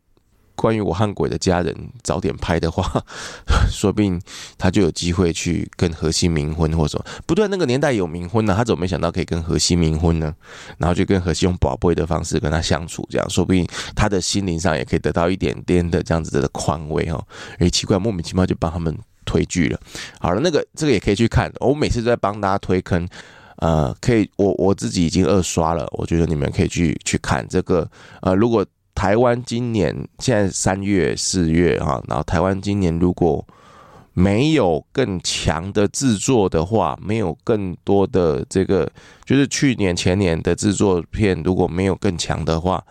[0.57, 3.05] 关于我和鬼的家人早点拍的话，
[3.71, 4.21] 说不定
[4.57, 10.35] 他就有机会去跟荷西冥婚，或者说不对，那个年代有冥婚呢，他怎么没想到可以跟荷西冥婚呢？
[10.79, 17.23] 然后就跟荷西用宝贝的方式跟他相处，这样说不定他的心灵上也可以得到一点点的这样子的宽慰哦。
[17.59, 19.79] 诶，奇怪，莫名其妙就帮他们推剧了。
[20.21, 23.07] 好了，那个这个也可以去看，我每次都在帮大家推坑，
[23.57, 27.90] 呃，可以，我我自己已经二刷了，我觉得你们可以去去看这个，
[28.23, 28.64] 呃，如果。
[28.95, 33.45] 台湾今年现在三月四月哈，然后台湾今年如果
[34.13, 38.91] 没有更强的制作的话，没有更多的这个，
[39.25, 42.83] 就是去年前年的制作片如果没有更强的话，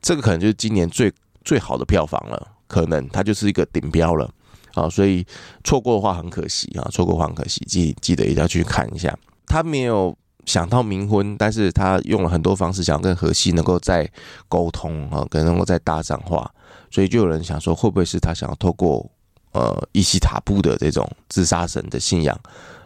[0.00, 1.12] 这个可能就是今年最
[1.44, 4.30] 最好的票房了，可能它就是一个顶标了
[4.74, 5.26] 啊，所以
[5.64, 10.16] 错过的话很可惜啊，错过的话很可惜，记记得一定要去看一下，它没有。
[10.50, 14.10] 想到冥婚，但是他用了很多方式，想跟荷西能够再
[14.48, 16.50] 沟通啊，跟能够再搭上话，
[16.90, 19.08] 所以就有人想说，会不会是他想要透过
[19.52, 22.36] 呃伊西塔布的这种自杀神的信仰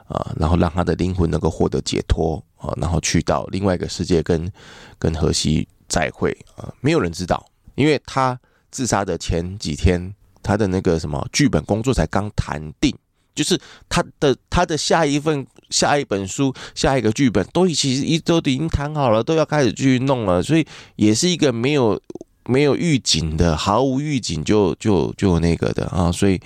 [0.07, 4.53] 啊，然后让他的灵魂能够获得解脱啊，然后去到另外一个世界跟
[4.98, 6.70] 跟荷西再会啊？
[6.83, 7.42] 没有人知道，
[7.77, 8.38] 因为他
[8.70, 12.94] 自杀的前几天，他的那个什么剧本工作才刚谈定。
[13.35, 22.00] 就是他的他的下一份下一本书下一个剧本都其实一都已经谈好了，都要开始去弄了，所以也是一个没有
[22.46, 26.40] 没有预警的，毫无预警就就就那个的啊，所以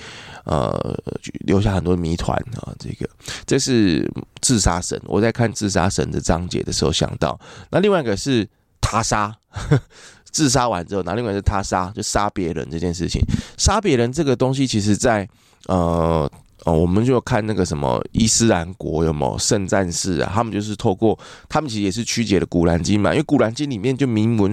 [0.44, 0.98] 呃
[1.44, 2.72] 留下很多谜团啊。
[2.78, 3.06] 这个
[3.44, 4.10] 这是
[4.40, 7.38] 自杀神，我在看自杀神的章节的时候想到，
[7.70, 8.48] 那另外一个是
[8.80, 9.36] 他杀，
[10.32, 13.20] 自杀完之后，那另外一个是他杀，就杀别人这件事情，
[13.58, 15.28] 杀别人这个东西，其实在
[15.66, 16.30] 呃。
[16.64, 20.30] 哦，我们就看那个什么伊斯兰国有没有圣战士啊？
[20.34, 21.18] 他们就是透过
[21.48, 24.52] 他们其实也是曲解了古兰经嘛，因为古兰经里面就明文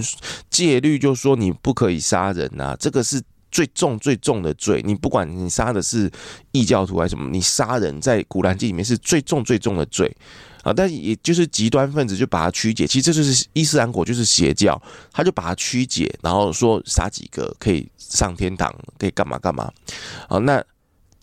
[0.49, 3.19] 戒律，就说你不可以杀人呐，这个是
[3.51, 4.83] 最重最重的罪。
[4.85, 6.09] 你不管你杀的是
[6.51, 10.15] 异教徒还是什么，你杀人在古兰经里面是最重最重的罪
[10.61, 10.71] 啊。
[10.71, 14.79] 但也就是极端分子就把它曲解，其实这就是伊斯兰国就是邪教，
[15.11, 19.71] 他就把它曲解，然后说杀几个可以上天堂，可以干嘛干嘛
[20.29, 20.37] 啊？
[20.37, 20.63] 那。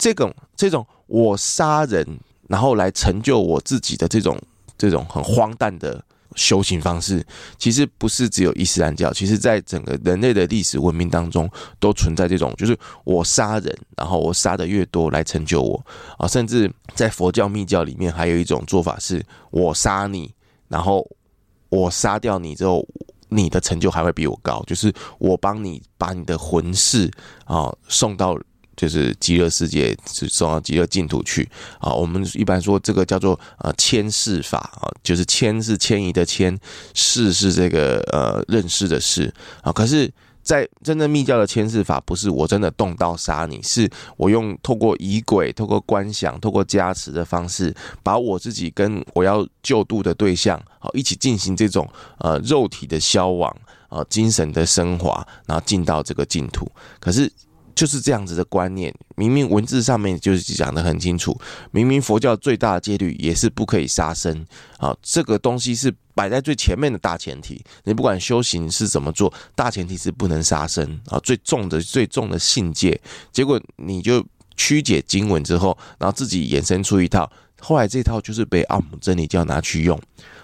[0.03, 2.05] 这种这种我杀人
[2.49, 4.37] 然后来成就我自己的这种
[4.77, 6.03] 这种很荒诞的
[6.35, 7.25] 修行方式，
[7.57, 15.81] 其实不是只有伊斯兰教，其实在整个人类的历史文明当中都存在这种，就是我杀人，然后我杀的越多来成就我
[16.17, 20.29] 啊，甚至在佛教密教里面还有一种做法是，我杀你，
[20.67, 21.09] 然后
[21.69, 22.85] 我杀掉你之后，
[23.29, 27.09] 你的成就还会比我高，就是我帮你把你的魂魄
[27.45, 28.37] 啊送到。
[28.75, 31.47] 就是极乐世界，是送到极乐净土去
[31.79, 31.93] 啊。
[31.93, 36.57] 我们一般说这个叫做呃迁世法啊，就是迁是迁移的迁，
[36.93, 39.71] 世是这个呃认识的识啊。
[39.71, 53.55] 可是，在真正密教的迁世法，不是我真的动刀杀你，是我用透过仪轨、透过观想、透过加持的方式，把我自己跟我要救度的对象啊一起进行这种呃肉体的消亡
[53.87, 56.69] 啊，精神的升华，然后进到这个净土。
[56.99, 57.31] 可是。
[57.75, 61.39] 就是这样子的观念，明明文字上面就是讲得很清楚，
[61.71, 64.45] 明明佛教最大的戒律也是不可以杀生
[64.77, 67.63] 啊，这个东西是摆在最前面的大前提。
[67.83, 72.99] 你不管修行是怎么做，大前提是不能杀生啊，最重的最重的信戒。
[73.31, 74.23] 结果你就
[74.55, 79.99] 曲解经文之后，然后自己衍生出一套，后来这套就是被奥姆真理教拿去用。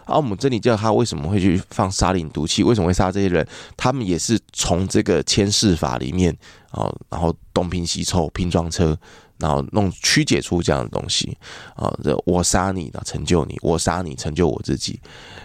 [0.10, 2.64] 奥姆真理教他为什么会去放沙林毒气？
[2.64, 3.48] 为什么会杀这些人？
[3.78, 6.36] 他们也是从这个迁世法里面
[6.72, 8.98] 啊，然后东拼西凑拼装车，
[9.38, 11.38] 然后弄曲解出这样的东西
[11.76, 11.90] 啊。
[12.04, 15.00] 这我杀你，成就你；我杀你，成就我自己。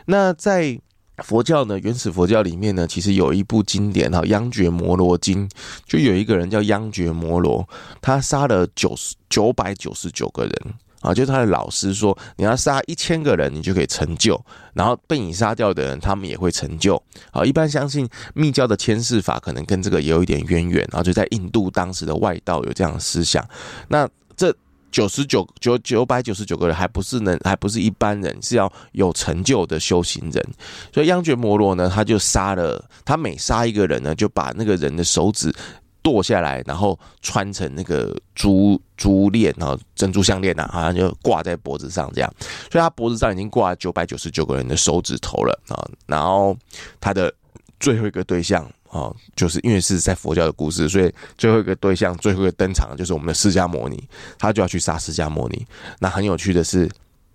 [0.07, 0.79] 那在
[1.19, 5.49] 佛教呢，原始佛教里面呢，其实有一部经典哈，《央觉摩罗经》，
[5.87, 7.69] 就有一个人叫央觉摩罗，
[8.01, 10.75] 他杀了九十九百九十九个人。
[11.05, 14.35] 啊，就是他的老师说，你要杀一千个人，你就可以成就；
[14.73, 16.97] 然后被你杀掉的人，他们也会成就。
[17.31, 23.47] 啊，一般相信密教的牵世法可能跟这个也有一点渊源，然后就在印度当时的外道有这样的思想。
[23.89, 24.51] 那这
[24.91, 30.43] 九十九九九百九十九个人，还不是能，还不是一般人，是要有成就的修行人。
[30.91, 35.55] 所以央觉摩罗呢，他就杀了，他每杀一个人呢，就把那个人的手指。
[36.03, 42.35] 剁下来，然后穿成那个珠珠链，啊珍珠项链呐，好像就挂在脖子上这样。
[42.71, 45.75] 所以他脖子上已经挂了九百九十九个人的手指头了啊。
[46.07, 46.57] 然后
[47.01, 47.33] 他的
[47.81, 54.03] 最后一个对象啊，就是因为是在佛教的故事，所以最后一个对象，最后一个登场就是我们的释迦牟尼，
[54.39, 55.67] 他就要去杀释迦牟尼。
[55.99, 56.89] 那很有趣的是，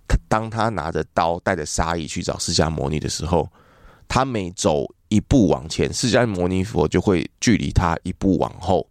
[0.08, 3.48] 他当他拿着刀带着杀意去找释迦牟尼的时候，
[4.08, 4.86] 他每走。
[5.12, 8.86] 一步往前，释迦牟尼佛就会距离他一步往后，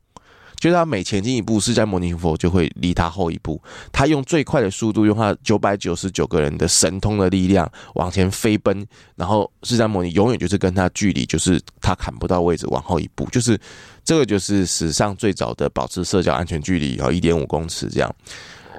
[0.60, 3.62] 就是他每前进一步，释迦牟尼佛就会离他后一步。
[3.94, 13.58] 他用最快的速度，用他九百九十九个人的神通的力量往前飞奔，然后释迦牟尼永远就是跟他距离，就是他砍不到位置，往后一步，就是
[14.04, 18.16] 这个就是史上最早的保持社交安全距离啊，一点五公尺这样，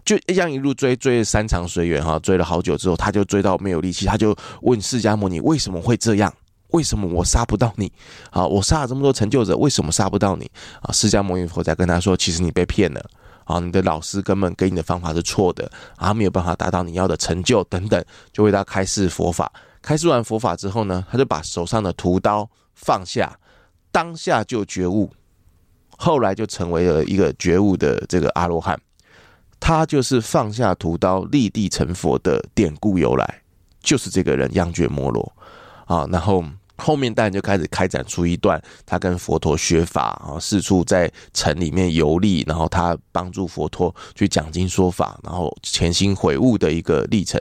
[0.05, 6.31] 就这样一路追追山长水远哈，追了好久之后，他就追到没有力气，他就问释迦牟尼为什么会这样。
[6.72, 7.92] 为什么我杀不到你？
[8.30, 10.50] 啊，我杀了这么多成就者，为什么杀不到你？
[10.83, 13.04] 啊，释迦牟尼佛在跟他说，其实你被骗了，
[13.44, 19.52] 啊，你的老师根本给你的方法是错的，啊，没有办法达到你要的成就等等，就为他开示佛法。
[19.83, 23.37] 开示完佛法之后呢，他就把手上的屠刀放下，
[23.90, 25.11] 当下就觉悟，
[25.96, 28.80] 后来就成为了一个觉悟的这个阿罗汉。
[29.59, 33.42] 他就是放下屠刀立地成佛的典故由来，
[33.83, 35.33] 就是这个人央觉摩罗
[35.87, 36.44] 啊，然后。
[36.81, 47.40] 后面当然就开始开展出一段他跟佛陀学法啊，四处在城里面游历，然后他帮助佛陀去讲经说法，然后潜心悔悟的一个历程。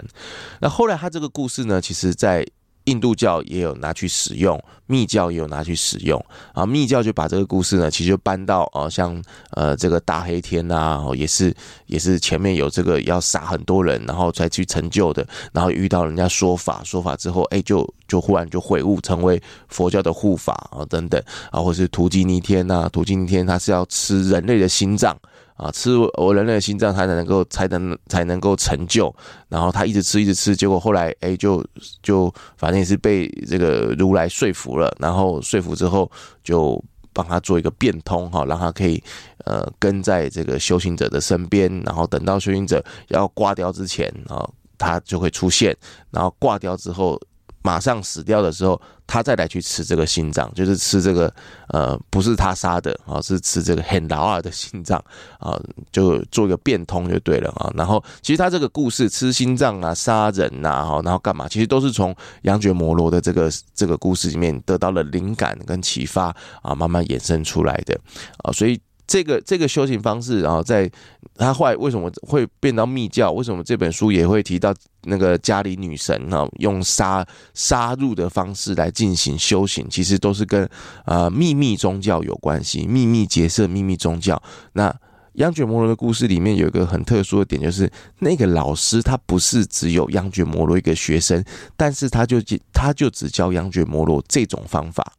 [0.59, 2.45] 那后来他这个故事呢，其实在。
[2.89, 6.23] 印度教也有拿去使用，密教也有拿去使用
[6.53, 6.65] 啊。
[6.65, 9.21] 密教就把这个故事呢，其实就搬到啊，像
[9.51, 21.21] 呃这个大黑天呐，也是也是前面有这个要杀很多人，然后才去成就的，然后遇到人家说法，说法之后，哎，就就忽然就悔悟，成为佛教的护法啊等等
[21.51, 25.15] 啊，或是屠吉尼天呐，屠吉尼天他是要吃人类的心脏。
[25.59, 29.13] 啊，吃我人类的心脏才能够才能才能够成就，
[29.49, 31.61] 然后他一直吃一直吃，结果后来哎就
[32.01, 36.09] 就反正也是被这个如来说服了，然后说服之后
[36.41, 39.03] 就帮他做一个变通哈，让他可以
[39.43, 45.75] 呃跟在这个修行者的身边，然后等到修行者要挂掉之前啊，他就会出现，
[46.09, 47.19] 然后挂掉之后。
[47.61, 51.33] 马上死掉的时候，他再来去吃这个心脏，就是吃这个
[51.67, 55.03] 呃，不是他杀的啊，是吃这个很老二的心脏
[55.39, 55.59] 啊，
[55.91, 57.71] 就做一个变通就对了啊。
[57.75, 67.99] 然后其实他这个故事吃心脏啊、杀人呐，哈，然后干嘛，其实都是从央觉摩罗的这个这个故事里面得到了灵感跟启发啊，慢慢衍生出来的
[68.43, 68.51] 啊。
[68.51, 70.87] 所以这个这个修行方式，然后在
[71.35, 73.31] 他后来为什么会变到密教？
[73.31, 74.71] 为什么这本书也会提到
[75.05, 76.47] 那个家里女神呢？
[76.59, 80.69] 用杀杀戮的方式来进行修行，其实都是跟
[81.05, 84.39] 呃秘密宗教有关系，秘密结社、秘密宗教。
[84.73, 84.95] 那
[85.33, 91.43] 央觉摩罗的故事里面有一个很特殊的点，就是那个老师他不是只有央觉摩罗一个学生，
[91.75, 92.37] 但是他就
[92.71, 95.13] 他就只教央觉摩罗这种方法。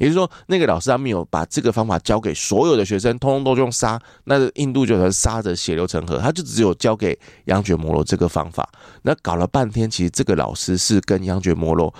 [0.00, 8.68] 也就是说，那个老师他没有把这个方法教给所有的学生，通通都用杀，那印度就成杀的血流成河，他就只有教给央觉摩罗这个方法。
[9.02, 11.94] 那搞了半天，其实这个老师是跟央觉摩罗。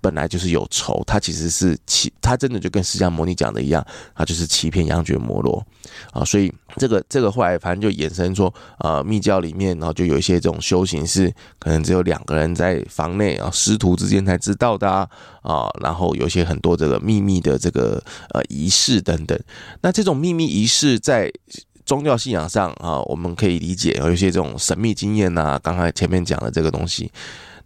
[0.00, 3.84] 本来就是有仇，他其实是欺，他真的就跟释迦牟尼讲的一样，
[4.14, 5.64] 他就是欺骗央觉摩罗
[6.12, 15.08] 啊，所以这个这个后来反正就衍生说，啊，密教里面，然后就有一些这种修行是可能只有两个人在房内啊，师徒之间才知道的啊，
[15.42, 19.38] 啊，然后有一些很多这个秘密的这个呃仪式等等，
[19.80, 21.32] 那这种秘密仪式在
[21.84, 27.10] 宗教信仰上啊，我们可以理解有一些这种神秘经验呐，刚才前面讲的这个东西。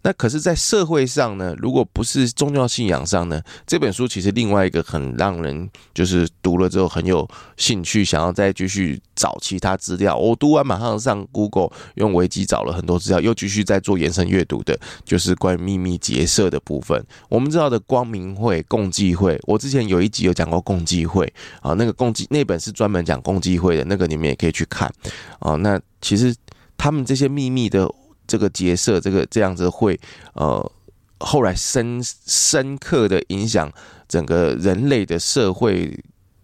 [0.03, 10.17] 那可是，在社会上呢，如果不是宗教信仰上呢，这本书其实另外一个很让人就是读了之后很有兴趣，想要再继续找其他资料。
[10.17, 14.75] 我读完马上上 Google 用维基找了很多资料，又继续在做延伸阅读的，
[15.05, 17.05] 就是关于秘密结社的部分。
[17.29, 21.31] 我们知道的光明会、共济会，我之前有一集有讲过共济会
[21.61, 24.91] 啊，那个共济那本是专门讲共济会的，那个你们也可以去看
[25.37, 25.53] 啊。
[25.57, 26.35] 那其实
[26.75, 27.87] 他们这些秘密的。
[28.27, 29.99] 这个结社，这个这样子会，
[30.33, 30.71] 呃，
[31.19, 33.71] 后来深深刻的影响
[34.07, 35.97] 整个人类的社会，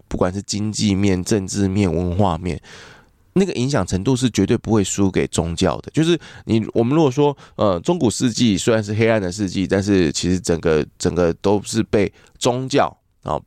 [0.07, 2.61] 不管是经济面、政治面、文化面，
[3.33, 5.89] 那个影响程度是绝对不会输给宗教的。
[5.91, 12.85] 就是你我们如果说，呃，中古世纪虽然是黑暗的世纪，但是其实整个整个都是被宗教
[13.23, 13.39] 啊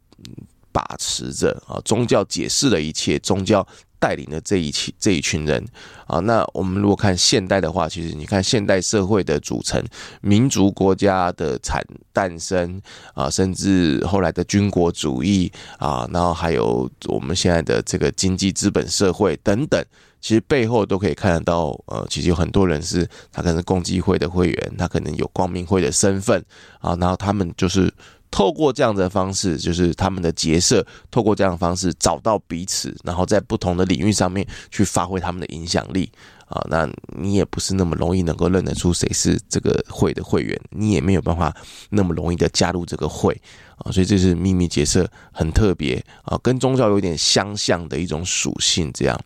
[0.72, 3.66] 把持着啊，宗教解释了一切，宗教。
[4.00, 5.64] 带领的这一群这一群人
[6.06, 9.80] 啊，那我们如果看现代的话，其实你看现代社会的组成，
[10.22, 12.80] 民族国家的产诞生
[13.14, 19.84] 啊，甚至后来的军国主义啊，然后还有我们现在的这个经济资本社会等等，
[20.20, 26.42] 其实背后都可以看得到，呃，其实有很多人是他可能是共济会的会员，他可能有光明会的身份
[26.80, 27.92] 啊，然后他们就是。
[28.30, 36.10] 透过这样的方式，就是他们的结社，透过这样的方式找到彼此，然后在不同的领域上面去发挥他们的影响力
[36.46, 36.64] 啊。
[36.70, 41.52] 那你也不是那么容易能够认得出谁是这个会的会员，你也没有办法
[41.90, 43.36] 那么容易的加入这个会
[43.78, 43.90] 啊。
[43.90, 48.92] 所以这是秘密结社很特别啊，跟宗教有点相像的一种属性。
[48.94, 49.20] 这样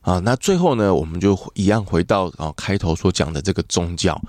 [0.00, 4.20] 啊，那最后呢，我们就一样回到啊开头所讲的这个宗教，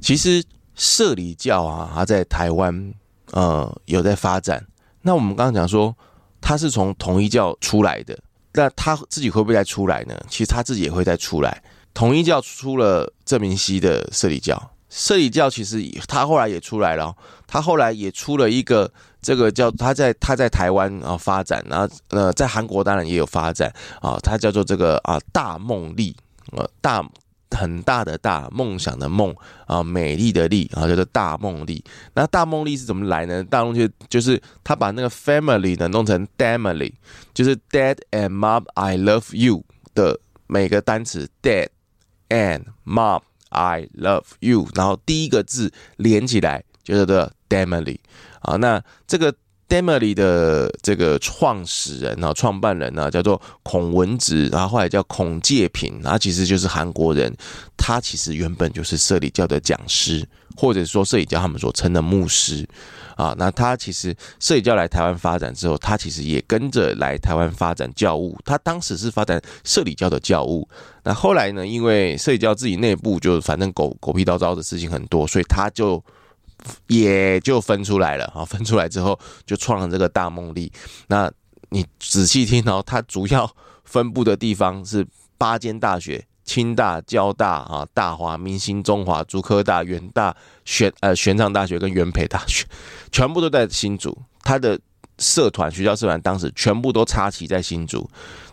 [0.00, 0.42] 其实
[0.76, 2.94] 社理教啊，它在台湾。
[3.32, 4.64] 呃，有在发展。
[5.02, 5.94] 那我们刚刚讲说，
[6.40, 8.18] 他是从统一教出来的，
[8.52, 10.18] 那他自己会不会再出来呢？
[10.28, 11.62] 其实他自己也会再出来。
[11.94, 17.14] 统一教出了郑明熙的摄理教，摄理教其实他后来也出来了，
[17.46, 26.16] 他后来也出了一个这个叫他在他在台湾啊发展，然后呃在韩国当然也有发展啊，他叫做这个啊大梦力
[26.52, 27.04] 呃大。
[27.50, 29.34] 很大的大梦想的梦
[29.66, 31.82] 啊，美丽的丽啊，叫做大梦丽。
[32.14, 33.42] 那大梦丽是怎么来呢？
[33.44, 36.92] 大梦就就是他把那个 family 呢弄成 damily，
[37.32, 41.68] 就是 dad and mom I love you 的每个单词 dad
[42.28, 47.98] and mom I love you，然后第一个字连起来就叫做 damily
[48.40, 48.56] 啊。
[48.56, 49.34] 那这个。
[49.68, 57.30] Damily 的这个创始人啊，创办人呢，叫做孔文植，然后后来叫孔介平，他其实就是韩国人，
[57.76, 62.66] 他其实原本就是社理教的讲师，或者说社理教他们所称的牧师
[63.14, 63.34] 啊。
[63.36, 68.38] 那他其实社理教来台湾发展之后，他其实也跟着来台湾发展教务。
[68.46, 70.66] 他当时是发展社理教的教务，
[71.04, 76.02] 那后来呢，因为社理教自己内部就反正狗狗屁叨叨的事情很多，所以他就。
[76.86, 80.72] 也就分出来了啊，分出来之后就创了这个大梦力。
[81.06, 81.30] 那
[81.70, 83.50] 你仔细听哦，它主要
[83.84, 85.06] 分布的地方是
[85.36, 92.64] 八间大学：清大、交大啊、大华、明星、中华、竹科大、元大、玄呃玄奘大学跟元培大学，
[93.12, 94.16] 全部都在新竹。
[94.42, 94.78] 它的
[95.18, 98.08] 社团、学校社团当时全部都插旗在新竹。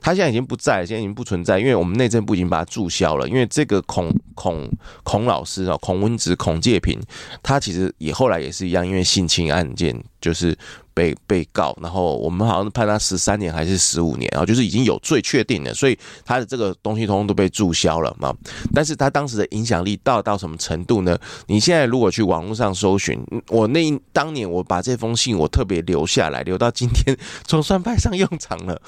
[0.05, 3.27] 他现在已经不在，现在已经不存在，因为我们内政部已经把它注销了。
[3.27, 4.69] 因为这个孔孔
[5.01, 7.01] 孔老师啊，孔文植、孔介平，
[7.41, 10.55] 他其实也后来也是一样，因为性侵案件就是
[10.93, 18.31] 被被告，然后我们好像判他十三年还是十五年啊，就是已经有罪确定了，所以他的这个东西通通都被注销了嘛。
[18.75, 21.17] 但是他当时的影响力到到什么程度呢？
[21.47, 23.81] 你现在如果去网络上搜寻，我那
[24.13, 28.79] 当年我把这封信我特别留下来，留到今天 总算派上用场了。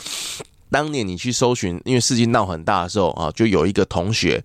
[0.69, 4.43] 当年你去搜寻，因为事情闹很大的时候啊，就有一个同学，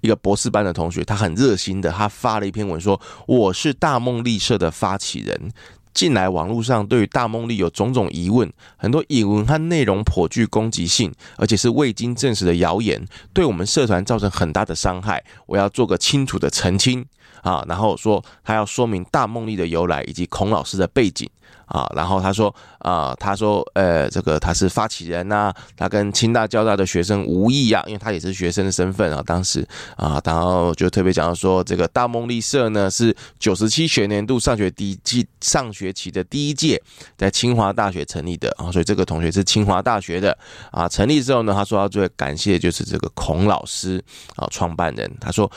[0.00, 5.52] 一个博士班的同学，他很热心的，他发了一篇文说：“我是大梦力社的发起人。”
[5.94, 15.24] 近来网络上对于大梦力有种种疑问，很多引文和内容颇具攻击性，而且是未经证实的谣言，对我们社团造成很大的伤害。
[15.46, 17.06] 我要做个清楚的澄清
[17.44, 21.30] 啊，然后说他要说明大梦力的由来以及孔老师的背景。
[21.66, 29.66] 啊，然后他说，啊，他说，呃，这个他是发起人呐、他跟清大、交大的学生无异啊，因为他也是学生的身份啊，当时
[29.96, 36.80] 啊，然后就特别讲到说，这个大梦力社呢是九十七学年度上学第一季上学期的第一届，
[37.16, 40.36] 在清华大学成立的啊，所以这个同学是清华大学的
[40.70, 44.04] 啊，成立之后呢，他说他最感谢就是这个孔老师
[44.36, 45.50] 啊，创办人，他说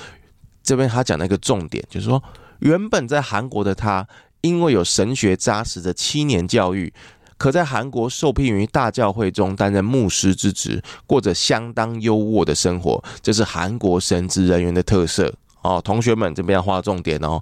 [0.68, 2.22] 这边他讲了一个重点，就是说
[2.60, 4.06] 原本在韩国的他。
[4.42, 6.94] 因为有神学扎实的七年教育，
[7.40, 13.04] 可在韩国受聘于大教会中担任牧师之职，过着相当优渥的生活。
[13.20, 15.82] 这是韩国神职人员的特色哦。
[15.84, 17.42] 同学们这边要划重点哦。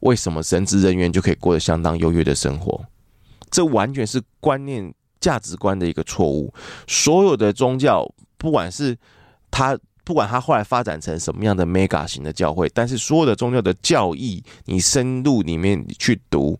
[0.00, 2.84] 为什么神职人员就可以过得相当优越的生活？
[3.50, 6.52] 这完全是观念、价值观的一个错误。
[6.86, 8.06] 所有的宗教，
[8.36, 8.96] 不管是
[9.50, 9.76] 他。
[10.06, 16.56] 不管他后来发展成什么样的 mega 型的教会，但是所有的宗教的教义，你深入里面去读，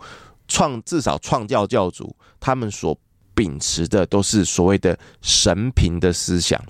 [0.49, 2.99] 创至少创教教主他们所
[3.37, 6.61] 秉持的都是所谓的神平的思想。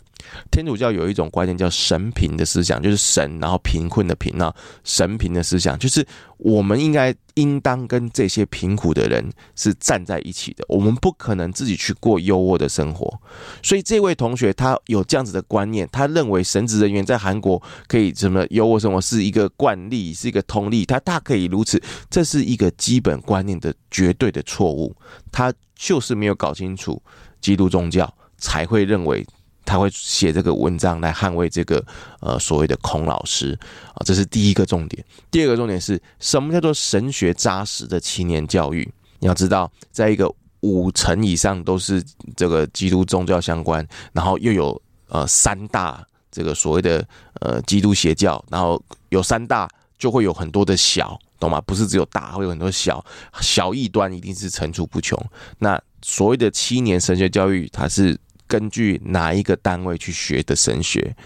[0.50, 4.54] 天主教有一种观念叫神贫的思想，就是神，然后贫困的贫啊，
[4.84, 6.06] 神贫的思想就是
[6.38, 13.20] 我们应该应当跟这些贫苦的人是站在一起的，我们不可能自己去过优渥的生活。
[13.62, 24.94] 所以这位同学他有这样子的观念，他认为神职人员在韩国可以什么优渥生活是一个惯例，是一个通例，他大可以如此，这是一个基本观念的绝对的错误。
[25.30, 27.02] 他就是没有搞清楚
[27.40, 29.26] 基督宗教，才会认为。
[29.66, 31.84] 他会写这个文章来捍卫这个
[32.20, 33.58] 呃所谓的孔老师
[33.94, 35.04] 啊，这是第一个重点。
[35.30, 38.88] 第二个重点是什么叫做神学扎实的七年教育？
[39.18, 42.02] 你要知道，在一个五成以上都是
[42.36, 47.06] 这个基督宗教相关，然后又有呃三大这个所谓的
[47.40, 51.60] 呃基督邪教，然后有三大就会有很多的小，懂吗？
[51.62, 53.04] 不是只有大，会有很多小，
[53.40, 55.20] 小异端一定是层出不穷。
[55.58, 58.16] 那所谓的七年神学教育，它是。
[58.46, 61.16] 根据哪一个单位去学的神学？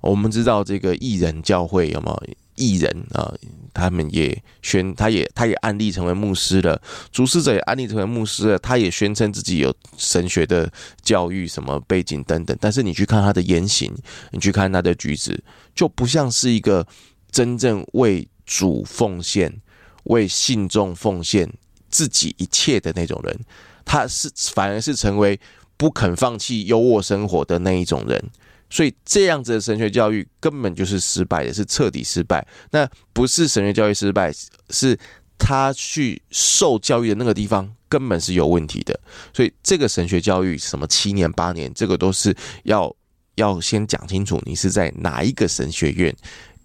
[0.00, 3.34] 我们知道这个艺人教会有没有义人啊？
[3.74, 10.70] 他们也宣，他也他也安利成为牧师了，主事者也安利成为牧师了，他也宣称自己有神学的
[11.02, 12.56] 教育什么背景等等。
[12.60, 13.92] 但是你去看他的言行，
[14.30, 15.42] 你去看他的举止，
[15.74, 16.86] 就不像是一个
[17.32, 19.60] 真正为主奉献、
[20.04, 21.52] 为信众奉献
[21.90, 23.36] 自己一切的那种人。
[23.84, 25.38] 他是反而是成为。
[25.78, 28.22] 不肯放弃优渥生活的那一种人，
[28.68, 32.46] 所以这样子的神学教育根本就是失败的，是彻底失败。
[32.72, 34.30] 那不是神学教育失败，
[34.70, 34.98] 是
[35.38, 38.98] 他去受教育的那个地方根本是有问题的。
[39.32, 42.94] 所以这个神学教育什么七年八年，这个都是要
[43.36, 46.14] 要先讲清楚，你是在哪一个神学院。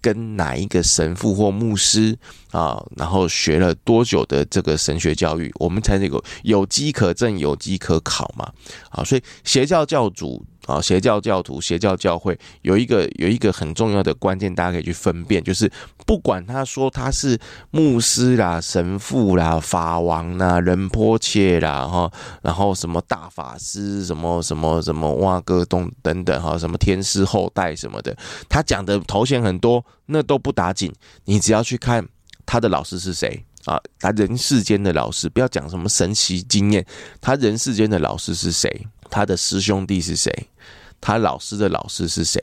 [0.04, 2.16] 跟哪一个神父或牧师
[2.51, 8.51] 啊，然后学了多久的这个神学教育，我们才能够有机可证、有机可考嘛？
[8.89, 10.45] 啊，所以邪教教主。
[10.66, 15.70] 啊，邪教教徒、邪教教会有一个有一个很重要的关键，大家可以去分辨，就是
[16.05, 17.38] 不管他说他是
[17.72, 22.11] 牧师啦、神父啦、法王啦、仁波切啦，哈，
[22.41, 28.16] 然后什么大法师、什么什么什么哇哥东等等哈，什么天师后代什么的，
[28.47, 30.93] 他讲的头衔很多，那都不打紧，
[31.26, 32.07] 你只要去看
[32.45, 36.86] 他的老师是谁啊，他人世间的老师，不要讲什么神奇经验，
[37.20, 38.88] 他人世间的老师是谁？
[39.14, 40.34] 他的师兄弟是谁？
[40.99, 42.41] 他老师的老师是谁？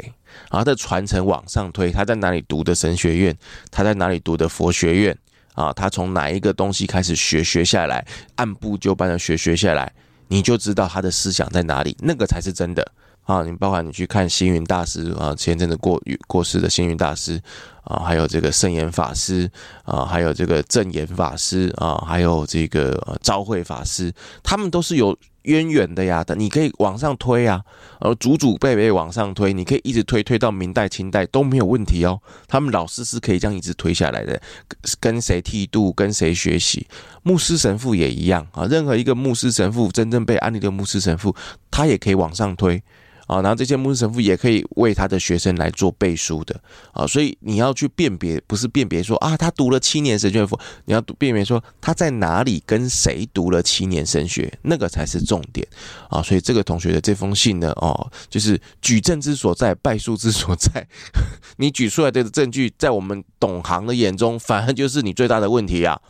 [0.50, 3.36] 然后他的传承往上推，他在哪里读的神学院？
[3.72, 5.18] 他在哪里读的佛学院？
[5.54, 8.06] 啊，他从哪一个东西开始学学下来，
[8.36, 9.92] 按部就班的学学下来，
[10.28, 12.86] 你就知道他的思想在哪里，那个才是真的
[13.24, 13.42] 啊！
[13.42, 17.40] 你包括你去看星云大师啊，前阵子过过世的星云大师
[17.82, 19.50] 啊，还有这个圣严法师
[19.84, 24.12] 啊，还有这个证严法师啊，还有这个昭慧法师，
[24.42, 25.16] 他们都是有。
[25.42, 27.62] 渊源的呀，的你可以往上推啊，
[28.00, 32.20] 呃，祖祖辈辈往上推，你可以一直推推到明代、清代都没有问题哦。
[32.46, 34.40] 他们老师是可以这样一直推下来的，
[34.98, 36.86] 跟谁剃度，跟谁学习，
[37.22, 38.66] 牧师神父也一样啊。
[38.66, 41.34] 任何一个牧师神父真正被安利的牧师神父，
[41.70, 42.82] 他也可以往上推
[43.30, 46.60] 啊，然后这些牧师神父也可以为他的学生来做背书的
[46.92, 50.48] 啊，所以你要去辨别，不是辨别说啊，他读了七年神学院，
[50.86, 55.64] 你要辨别说他在哪里跟谁读了七年神学，那个才是重点
[56.08, 56.20] 啊。
[56.20, 60.84] 所以这个同学的这封信呢，哦，就是举证之所在，败诉之所在。
[61.58, 66.00] 你举出来的证据，在我们懂行的眼中，反而就是你最大的问题啊。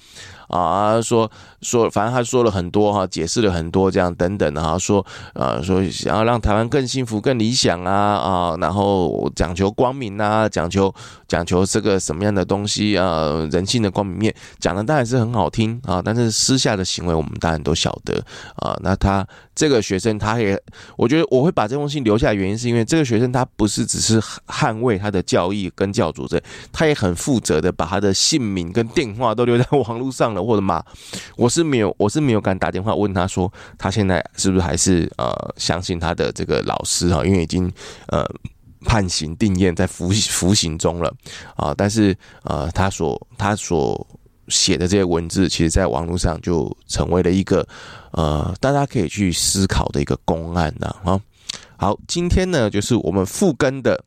[0.48, 1.30] 啊，说
[1.62, 5.04] 说，反正他说了很多哈，解释了很多这样等等的哈，说
[5.34, 10.92] 呃，说想要让台湾更幸福、更理想啊啊，然后讲求光明啊，讲求
[11.28, 18.22] 讲求这个什么样的东西啊，人性的光明面，讲的当然是很好听啊，但是私下的行为我们当然都晓得
[18.56, 18.76] 啊。
[18.82, 20.60] 那他这个学生，他也，
[20.96, 26.42] 我觉得我会把这封信留下来，原因是因为这个学生他不是只是捍卫他的教义跟教主这，
[26.72, 30.40] 他也很负责的把他的姓名跟电话都留在网络上了。
[30.40, 30.82] 或者嘛，
[31.36, 37.70] 我是没有，我是没有敢打电话问他说，他现在是不是还是呃相信他的这个老师哈，因为已经
[38.06, 38.24] 呃
[38.84, 41.12] 判刑定谳在服服刑中了
[41.56, 44.06] 啊，但是呃他所他所
[44.48, 47.66] 写的这些文字，其实在网络上就成为了一个
[48.12, 51.20] 呃大家可以去思考的一个公案呐啊。
[51.76, 54.04] 好，今天呢就是我们复更的。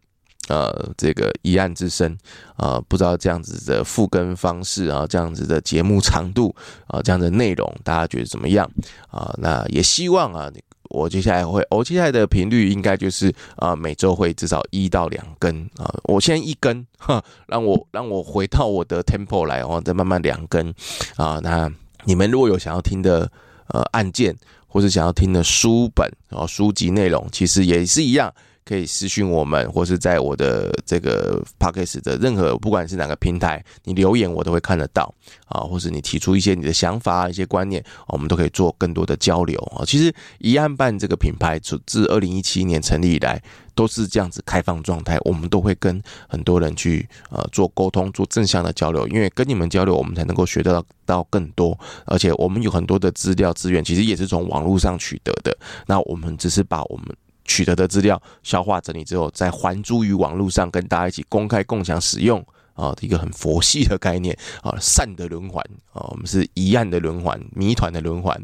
[0.50, 2.18] 呃，这个疑案之声
[2.58, 6.54] 啊，不知道这样子的复更方式啊，这样子的节目长度
[6.88, 8.70] 啊，这样的内容，大家觉得怎么样
[9.10, 9.34] 啊？
[9.38, 10.52] 那也希望啊，
[10.90, 15.90] 我接下来会，我接下来的频率应该就是啊，每周会至少一到两更啊。
[16.04, 20.74] 我先一更哈， 让我让我回到我的 tempo 来，然后再慢慢两更
[21.16, 21.40] 啊。
[21.42, 21.72] 那
[22.04, 23.32] 你们如果有想要听的
[23.68, 24.36] 呃案件，
[24.68, 28.34] 或是想要听的书本然后书籍内容，其实也是一样。
[28.66, 35.14] 可以私讯我们，或是在我的这个 Podcast 的任何，不管是哪个平台，你留言我都会看得到
[35.48, 39.84] 啊，或是你提出一些你的想法、一些观念，我们都可以做更多的交流啊。
[39.86, 43.42] 其实一案办这个品牌自自二零一七年成立以来，
[43.76, 55.58] 都是这样子开放状态，我们都会跟很多人去呃做沟通、做正向的交流，因为跟你们交流，我们才能够学得到到更多，而且我们有很多的资料资源，其实也是从网络上取得的。
[55.86, 57.08] 那我们只是把我们。
[57.46, 68.36] 取得的资料消化整理之后，再还诸于网络上，跟大家一起公开共享使用啊，一个很佛系的概念啊，善的轮环啊，我们是疑案的轮环，谜团的轮环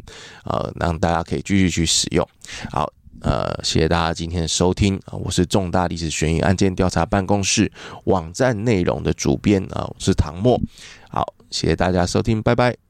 [0.44, 2.28] 啊，让大家可以继续去使用。
[2.72, 2.92] 好，
[3.22, 7.72] 呃，谢谢大家今天的收听啊，我是重大历史悬疑案件调查办公室
[8.06, 10.60] 网站内容的主编啊，我是唐墨。
[11.10, 12.89] 好，谢谢大家收听，拜拜。